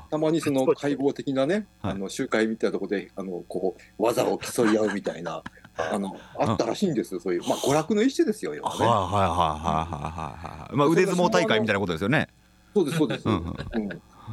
[0.10, 5.44] たまにその会合的なね、あの集会みたいなところであのこう技を競い合うみたいな。
[5.76, 12.28] あのあったらしいんですよ、そういう、まあ、娯楽の一種ですよ、ね、はいはいはいはいはい、まあ、腕相撲大会みたいなことですよね。
[12.76, 13.28] そうです、そうです。
[13.28, 13.56] うん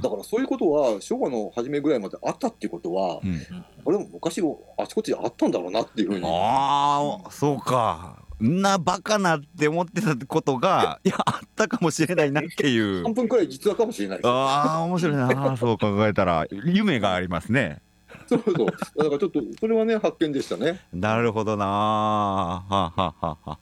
[0.02, 3.40] だからそういうことは昭和の初めぐらいまであったっていうことは、うん、
[3.84, 4.40] これも昔
[4.78, 6.22] あちこちであったんだろうなっていうふうに。
[6.24, 8.22] ああそうか。
[8.40, 13.04] なバカなって思ってたことが いやあったかもしれないなっていう。
[13.04, 14.20] 3分くらい実話かもしれない。
[14.22, 15.56] ああ面白いな。
[15.56, 17.82] そう考えたら夢がありますね。
[18.26, 20.80] そうそうだからちょっとそれはね発見でしたね。
[20.92, 21.66] なるほどな。
[21.66, 23.58] はははは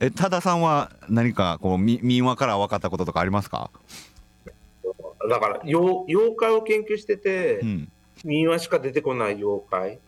[0.00, 3.70] え多田さんは何かこう民話から分かったこととかありますか？
[5.28, 7.92] だから妖妖怪を研究してて、うん、
[8.24, 9.98] 民話しか出てこない妖怪っ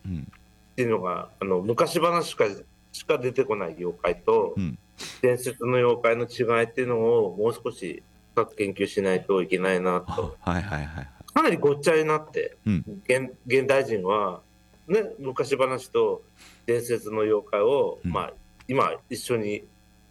[0.76, 2.44] ていうのが、あの昔話しか
[2.92, 4.78] しか出てこない妖怪と、うん、
[5.20, 8.02] 伝説の妖怪の違いっていうのをもう少し
[8.34, 10.36] 深く研究しないといけないなと。
[10.40, 14.40] はいはいはい、かなりごっちゃになって、うん、現現代人は、
[14.88, 16.22] ね、昔話と
[16.66, 18.32] 伝説の妖怪を、まあ、
[18.68, 19.64] 今一緒に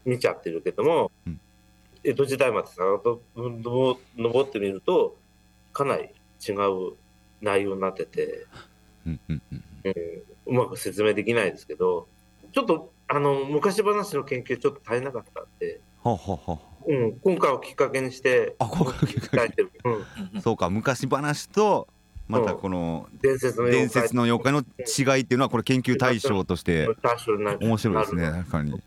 [0.06, 1.12] 見ちゃってるけども、
[2.04, 5.18] 江戸時代まで遡ってみると
[5.74, 6.10] かなり
[6.46, 6.94] 違う
[7.42, 8.46] 内容になってて、
[9.06, 9.64] うんうんうん
[10.48, 12.08] うまく説明できないですけど
[12.52, 15.80] ちょっとあの昔話の研究ちょっと足りなかったんで。
[16.04, 19.70] はははうん、今回をきっかけにしてあ今回をきっかけに、
[20.34, 21.88] うん、そうか昔話と
[22.28, 23.60] またこの伝説
[24.16, 24.54] の妖怪。
[24.54, 26.88] の違いっていうのはこれ研究対象として
[27.60, 28.82] 面白いですね確かに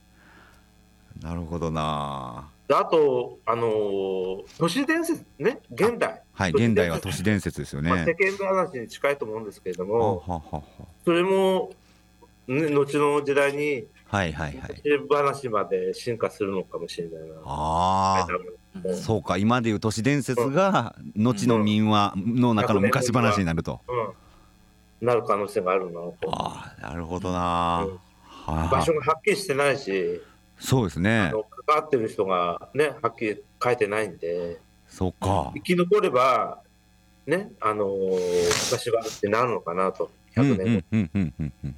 [1.22, 6.22] なるほどなあと、あのー、都市伝説ね、現代。
[6.32, 7.90] はい、現代は都市伝説ですよね。
[7.90, 10.62] まあ、世間話に近いと思うんですけれども、ははは
[11.04, 11.70] それも、
[12.48, 14.82] ね、後の時代に、はいはいはい。
[15.10, 17.34] 話まで進化するのかもしれないな。
[17.44, 18.26] あ
[18.82, 23.82] あ、そうか、今でいう都市伝説が、後の民話の中の昔話になると。
[25.00, 26.16] うん、なる可能性があるなと。
[26.28, 30.22] ああ、なるほどな、うん、場所がはっきりしてないし、
[30.58, 31.32] そうですね。
[31.66, 34.58] 関わってる人がね、はっきり書いてないんで、
[34.88, 35.52] そうか。
[35.54, 36.62] 生き残れば、
[37.26, 40.84] ね、あのー、昔はってなるのかなと、100年後。
[40.92, 41.74] うんうんうんうん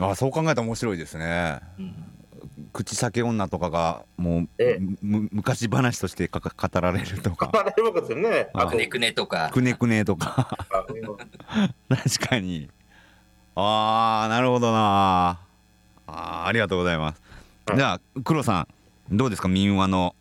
[0.00, 1.60] あそう考えたら面白いですね。
[1.78, 1.94] うん、
[2.72, 7.46] 口裂け女とかがもう、ええ、昔話としてか語られるとか。
[7.46, 8.48] 語られるわけですよね。
[8.52, 9.50] くねくねとか。
[9.52, 10.58] くねくねとか。
[11.88, 12.68] 確かに。
[13.54, 15.38] ああなるほどな
[16.08, 17.22] あありがとうございます。
[17.76, 18.68] じゃあ黒さん
[19.10, 19.48] どうですか？
[19.48, 20.14] 民話の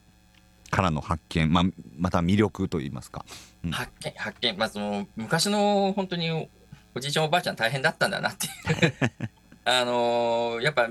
[0.70, 1.64] からの発見、まあ、
[1.98, 3.26] また魅力といいますか、
[3.64, 4.58] うん、発見発見。
[4.58, 6.50] まあその昔の本当に
[6.96, 8.50] おじいちゃんおばあちゃん大変だったんだなってい
[8.90, 8.94] う。
[9.66, 10.90] あのー、やっぱ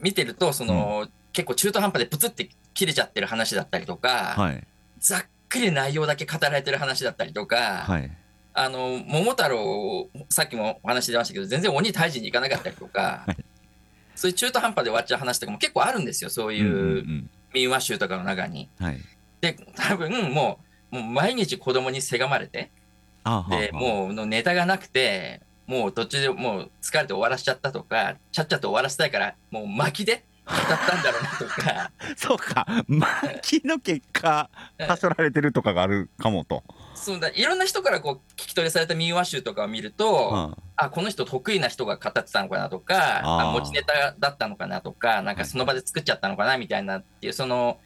[0.00, 4.66] 見てるとその、うん、結構中途半端でプツって切れちゃってる話だったりとか、はい、
[4.98, 8.10] ざっくり内容だけ語られてる話だったりとか、はい、
[8.54, 13.36] あの桃太郎さっきもお話出ましたけど全然鬼退治に行かなかったりとか、はい、
[14.18, 18.68] そういう中途半端で終わっちゃう話とかも結構あるんですよ、そういう民話集とかの中に。
[18.80, 18.98] はい、
[19.40, 20.58] で、多分も
[20.90, 22.72] う、もう毎日子供にせがまれて、
[23.48, 31.92] でもうのネタがなくて、もう途中でもう疲れて終わらしちゃったとか、ちゃっちゃと終わらせたいから、もう巻きで語ったんだろうなとか。
[32.18, 34.50] そうか、巻きの結果、
[34.80, 36.64] はしょられてるとかがあるかもと。
[36.98, 47.78] そうだいろんな人からこう聞き取りされた民話集とかを見ると、うん、あこの人得意な人が語ってたのかなとかあ持ちネタだったのかなとかなんかその場で作っちゃったのかなみたいなっていうその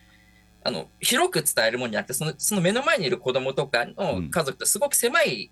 [0.64, 5.50] あの広く伝えるもんじゃなくてそのその目の前にいる子供とかの家族とすごく狭い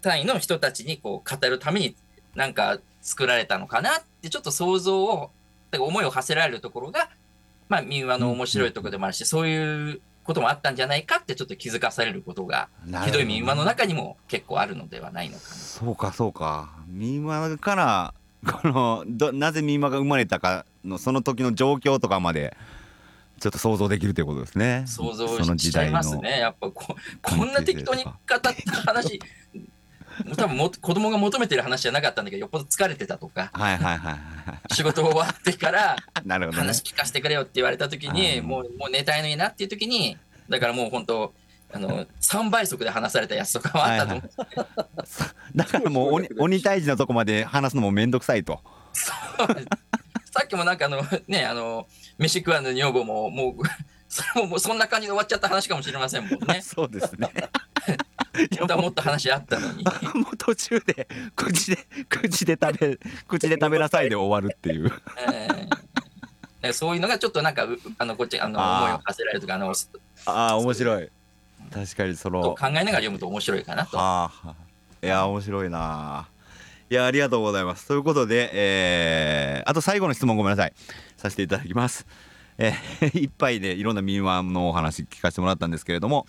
[0.00, 1.96] 単位の人たちにこう語るために
[2.34, 5.30] なんか作られたのかなってちょっと想像を
[5.78, 7.10] 思いを馳せられるところが、
[7.68, 12.68] まあ、民話の面白いところでもあるし、そういうこともあったんじゃないかってちょっと気づかされることが、
[13.04, 15.54] ひどい民話の中にも結構あるのではないのかな。
[15.54, 18.14] そうかそうか民話から
[18.46, 22.56] このどなぜ民話が生まれたかのその時の状況とかまで
[23.40, 24.84] ちょっと想像できるということですね。
[24.86, 26.38] 想像しちゃいますね。
[26.38, 28.52] やっぱここんな適当に語った
[28.86, 29.20] 話
[30.36, 34.16] 多分も子供が求めてる話じゃなかったんだけどよっぽど疲れてたとか、はいはいは
[34.70, 35.96] い、仕事終わってから
[36.52, 40.16] 話聞かせてくれよって言われた時に、もうもう寝たいのになっていう時に
[40.48, 41.34] だからもう本当
[41.72, 44.66] あの3倍速で話されたやつとかはあったと思う、はいは
[45.54, 48.60] い、 だからもう鬼鬼退治のとこまで話すのも面倒くさいと。
[50.34, 51.86] さっきもなんかあのねあの
[52.18, 53.54] 飯食わぬ女房ももう
[54.08, 56.60] それももうそんな感じで終わっちゃった話かもしれませんもんね。
[56.60, 57.30] そうですね。
[58.58, 59.84] 本当はもっと話あったのに。
[60.14, 61.78] もう途中で口で
[62.08, 64.92] 口で食べ口で食べなさいで終わるっていう。
[65.28, 65.92] えー
[66.72, 67.66] そういうのがちょっとなんか
[67.98, 69.74] あのこっちあの思いを馳せられるとかあの
[70.26, 71.10] あ面白い
[71.72, 73.96] 確かにその考えながら読むと面白いかなと。
[73.96, 74.54] はあ、
[75.02, 76.28] いや面白いな
[76.88, 80.74] いやありがとうございますということで、えー、あと最後の質問ごめんなさい
[81.16, 82.06] させていただきます。
[82.58, 86.26] えー、 いっぱいでいろんな民話のお話聞かせてもらったんですけれども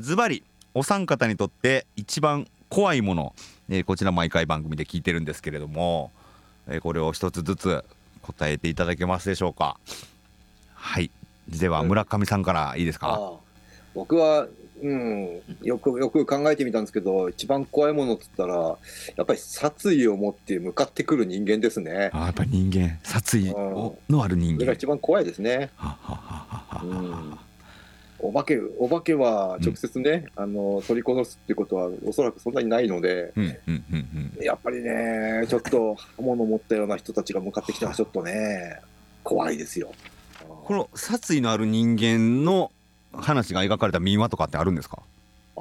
[0.00, 0.42] ズバリ
[0.74, 3.34] お三方にとって一番怖いもの、
[3.68, 6.12] えー、こちら毎回番組で聞いてるんですけれども、
[6.68, 7.84] えー、これを一つずつ
[8.22, 9.78] 答えていただけますでしょうか。
[10.74, 11.10] はい。
[11.48, 13.32] では村上さんからいいですか？
[13.94, 14.46] 僕は
[14.82, 22.08] うん、よくよく考えてみたんですけど一番怖いものっつったらやっぱり殺意を持って向かってくる人間ですね。
[22.14, 22.98] あやっぱり人間。
[23.02, 24.54] 殺意のある人間。
[24.54, 25.68] それが一番怖いですね
[28.22, 33.32] お化けお化けは直接ね、うん、あの取り殺すっていうことはおそらくそんなにないので、
[34.40, 38.80] やっぱりねちょっと刃物持ったような人たちが向かってきたらちょっとね
[39.24, 39.92] 怖いですよ
[40.64, 42.70] この殺意のある人間の
[43.12, 44.98] 話が描かれた民話とかってあるんですか？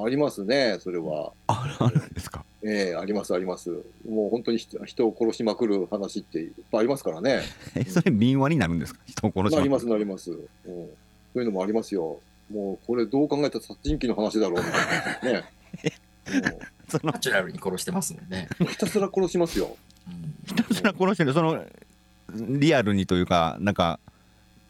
[0.02, 1.34] ありますね、それは。
[1.48, 2.46] ああるんですか？
[2.64, 3.70] ええー、あります、あります。
[4.08, 7.42] もう本当に人を殺しまくる話っていっぱいありますからね。
[7.76, 9.02] え、 それ民話になるんですか？
[9.06, 10.32] 人を殺しなります、なります。
[10.32, 10.44] うん、そ
[11.36, 12.20] ういうのもありますよ。
[12.52, 15.46] もうこれどう考えたら殺人鬼の話だろうみたいなね。
[16.90, 18.48] そのナチュラルに殺してますもんね。
[18.68, 19.78] ひたすら殺しますよ。
[20.46, 21.64] ひたすら殺してる、その
[22.34, 24.00] リアルにというか、なんか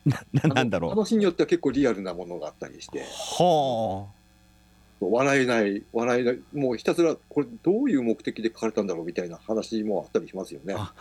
[0.05, 4.13] ななんだろう話によっては結構リアルなものがあったりしてはあ
[5.01, 10.75] 笑えない笑えないもうひたすらこれどういう目的で書かれたんだろうみたいな話もあったりしますよね。
[10.77, 10.93] あ,、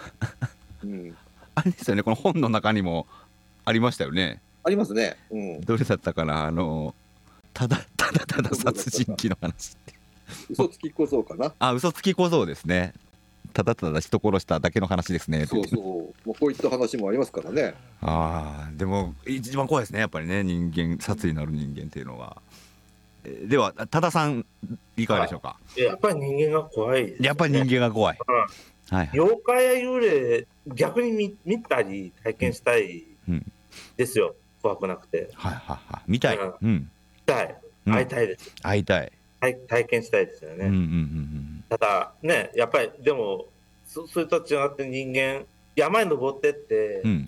[0.84, 1.16] うん、
[1.54, 3.06] あれですよねこの本の中にも
[3.64, 4.40] ありましたよね。
[4.64, 5.16] ありますね。
[5.30, 6.44] うん、どれだったかな？
[6.44, 6.94] あの
[7.54, 9.76] ただただただ殺人鬼の話
[10.50, 11.54] 嘘つき小僧かな？
[11.58, 12.92] あ嘘つき小僧ですね。
[13.52, 15.46] ただただ人殺しただけの話ですね。
[15.46, 15.80] そうそう。
[15.80, 17.74] もうこういった話もありますからね。
[18.02, 22.42] ああでも一番怖いですねやっぱりね人間殺意のある人間っていうのは。
[23.44, 24.46] では多田さん
[24.96, 25.58] いかがでしょうか？
[25.76, 28.18] やっぱり人間が怖い、ね、やっぱり人間が怖い、
[28.90, 33.04] うん、はい、妖怪や幽霊逆に見見たり体験したい
[33.98, 34.34] ですよ、うん、
[34.68, 35.30] 怖くなくて。
[35.34, 36.02] はいはいはい。
[36.06, 36.88] 見たい、うん、見
[37.26, 37.56] たい。
[37.90, 39.12] 会いたいです、会いたい。
[39.40, 41.64] 体験したいですよね、うんうんうんうん。
[41.68, 43.46] ただねやっぱりでも
[43.86, 45.46] そそれと違って人間
[45.76, 47.24] 山に登ってって、うん、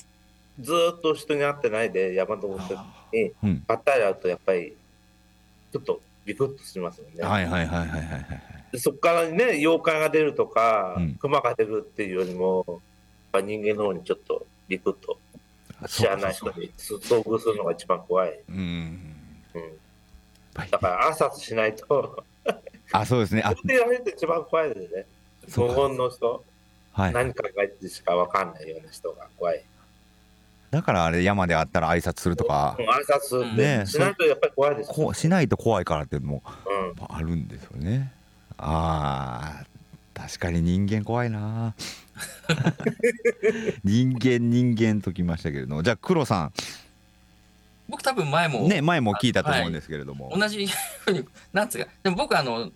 [0.61, 2.77] ずっと人に会ってないで山登って
[3.17, 4.77] に、うん、ばったり会うとやっぱり
[5.73, 7.23] ちょっとビクッとしますよね。
[7.23, 8.17] はいはいはいはいはい、は
[8.73, 8.79] い。
[8.79, 12.83] そこからね妖怪が出るとか、うん、熊が出るっていうよりも
[13.33, 15.17] 人間の方にちょっとビクッと
[15.89, 18.41] 知らない人に遭遇するのが一番怖い。
[18.49, 19.63] うん、うん、
[20.71, 22.25] だから挨拶しないと
[22.93, 23.43] あ、そうですね。
[23.45, 25.07] あ、でやめて一番怖いですね。
[25.57, 26.45] 無言の人。
[26.93, 27.13] はい。
[27.13, 29.63] 何考えてしか分かんないような人が怖い。
[30.71, 32.77] だからあれ山であったら挨拶するとか。
[32.79, 36.43] 挨拶ねしないとやっぱり怖いです、ね、こしないと怖いからっていうのも
[37.09, 38.13] あるんですよね。
[38.59, 39.65] うん、ああ、
[40.21, 41.75] 確かに人間怖いな。
[43.83, 46.53] 人間人間ときましたけれども、じゃあ黒さん。
[47.89, 48.69] 僕多分前も。
[48.69, 50.29] ね、前も聞いたと思うんですけれども。
[50.29, 52.71] はい、同じふうに、なんつうか、でも僕あの、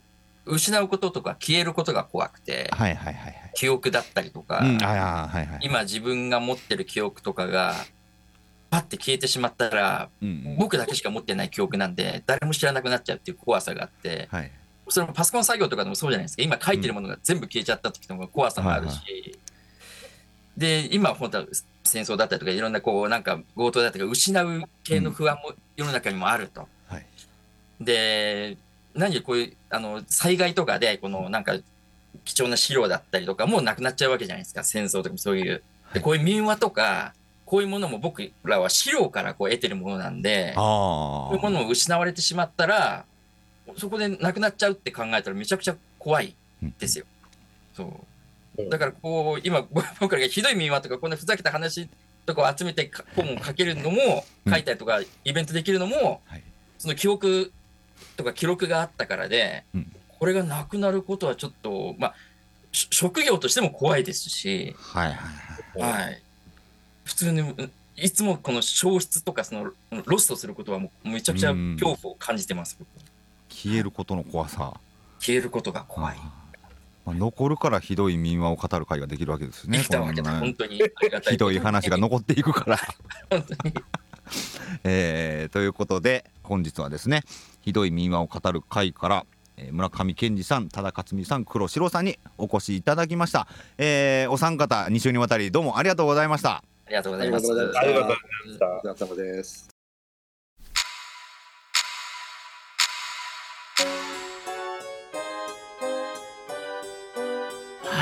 [0.46, 7.74] 失うこととか消えることが怖くて、はいはいはいはい、記憶だったりとか、うんはいはいはい、今自分が持ってる記憶とかが、
[8.70, 14.50] パッて消えてしまったら、うん、僕だけしか持ってない記憶なんで、誰も知らなくなっちゃうっていう怖さがあって、はい、
[14.88, 19.38] それもパソコン作業とかでもそうじゃないですか、今書いてるものが全部消えちゃった時の怖さもあるし、はいはい、
[20.56, 21.46] で、今、本当は
[21.84, 26.68] 戦争だったりとか、いろんなこう、なんか強盗だったりとか、失う系の不安も世の中にもあると。
[26.86, 27.06] はい、
[27.80, 28.56] で、
[28.94, 31.56] 何こういう、あの、災害とかで、このなんか、
[32.24, 35.62] 貴重な資料だったりとかもうなくなっちゃうわけじゃないですか、戦争とかもそういう。
[35.92, 37.14] でこういう民話とか、
[37.46, 43.04] こういうものも僕らは資料からこう得てるものなんで、こういうものも失われてしまったら、
[43.76, 46.34] そこでなくなっちゃうって考えたらめちゃくちゃ怖い
[46.78, 47.06] ですよ。
[47.74, 48.04] そ
[48.58, 48.68] う。
[48.70, 49.66] だからこう、今、
[50.00, 51.88] 僕らがひどい民話とか、こんなふざけた話
[52.26, 56.22] とかを集めて本を書けるのも、書いたりとか、イベントできるのも、
[56.78, 57.52] その記憶
[58.16, 59.64] とか記録があったからで、
[60.08, 62.14] これがなくなることはちょっと、まあ、
[62.72, 65.14] 職業としても怖いですし、はいは
[65.78, 66.04] いはい。
[66.06, 66.22] はい。
[67.04, 67.54] 普通に、
[67.96, 69.72] いつもこの消失とかその
[70.06, 72.76] ロストすることはもうめちゃくちゃ恐怖を感じてます、
[73.54, 74.74] 消えることの怖さ。
[75.20, 76.16] 消えることが怖い。
[77.06, 79.84] まあ、残るからひどい民話を語る会ができるわけですね。
[79.88, 80.82] たわけだ、本当に
[81.28, 82.78] ひどい話が残っていくから
[83.30, 83.74] 本当に。
[84.84, 87.22] えー、ということで本日はですね
[87.60, 89.26] ひどい民話を語る会から、
[89.58, 93.46] えー、村上健二さん多田克美さん黒城さんにお越しいただきました、
[93.76, 97.50] えー、お三方2週にわたりどうもありがとうございましたありがとうございます。
[97.50, 98.66] ありがとうございました。
[98.68, 99.73] お疲れ様です。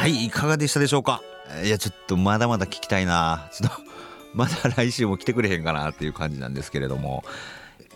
[0.02, 1.22] はいいかがでしたでしょうか？
[1.62, 3.48] いやちょっとまだまだ聞きたいな。
[3.52, 3.76] ちょっと
[4.34, 7.22] まだ来週も来てくれへんかなっていう感じなんですけれども。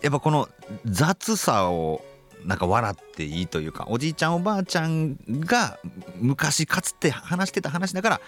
[0.02, 0.48] やっぱこの
[0.84, 2.04] 雑さを
[2.44, 5.80] なんか笑っていいというかおじいちゃんおばあちゃんが
[6.20, 8.20] 昔かつて話してた話だから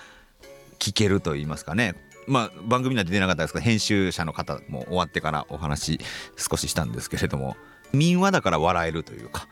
[0.81, 1.95] 聞けると言いますかね。
[2.27, 6.01] まあ番組内で出なかったですけど編集者の方も終わってからお話
[6.37, 7.57] 少ししたんですけれども。
[7.93, 9.47] 民話だから笑えるというか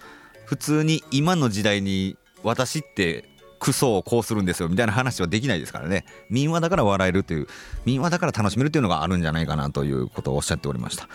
[0.46, 6.04] 普通に今の時代に私ってクソをこうするんですよみたいな話はできないですからね。
[6.30, 7.46] 民話だから笑えるという
[7.84, 11.08] 民話だから楽しめるというのがあるんじゃないかなということをおっしゃっておりました。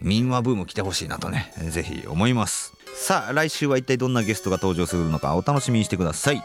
[0.00, 2.72] 民話ブーム来てほしいなとねぜひ思います。
[2.94, 6.42] さあ来週は一体どんなゲストが登場するのかお楽しみにしてください。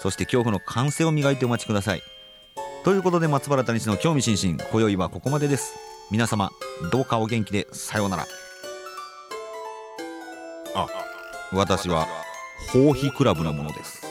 [0.00, 2.02] そして恐怖の完成を磨いてお待ちください。
[2.84, 5.74] ということで松原谷氏の興味津々今宵はここまでです。
[6.10, 6.50] 皆様
[6.90, 8.26] どうかお元気でさようなら。
[10.74, 10.86] あ
[11.52, 12.06] 私は
[12.72, 14.07] 包皮クラブのものです。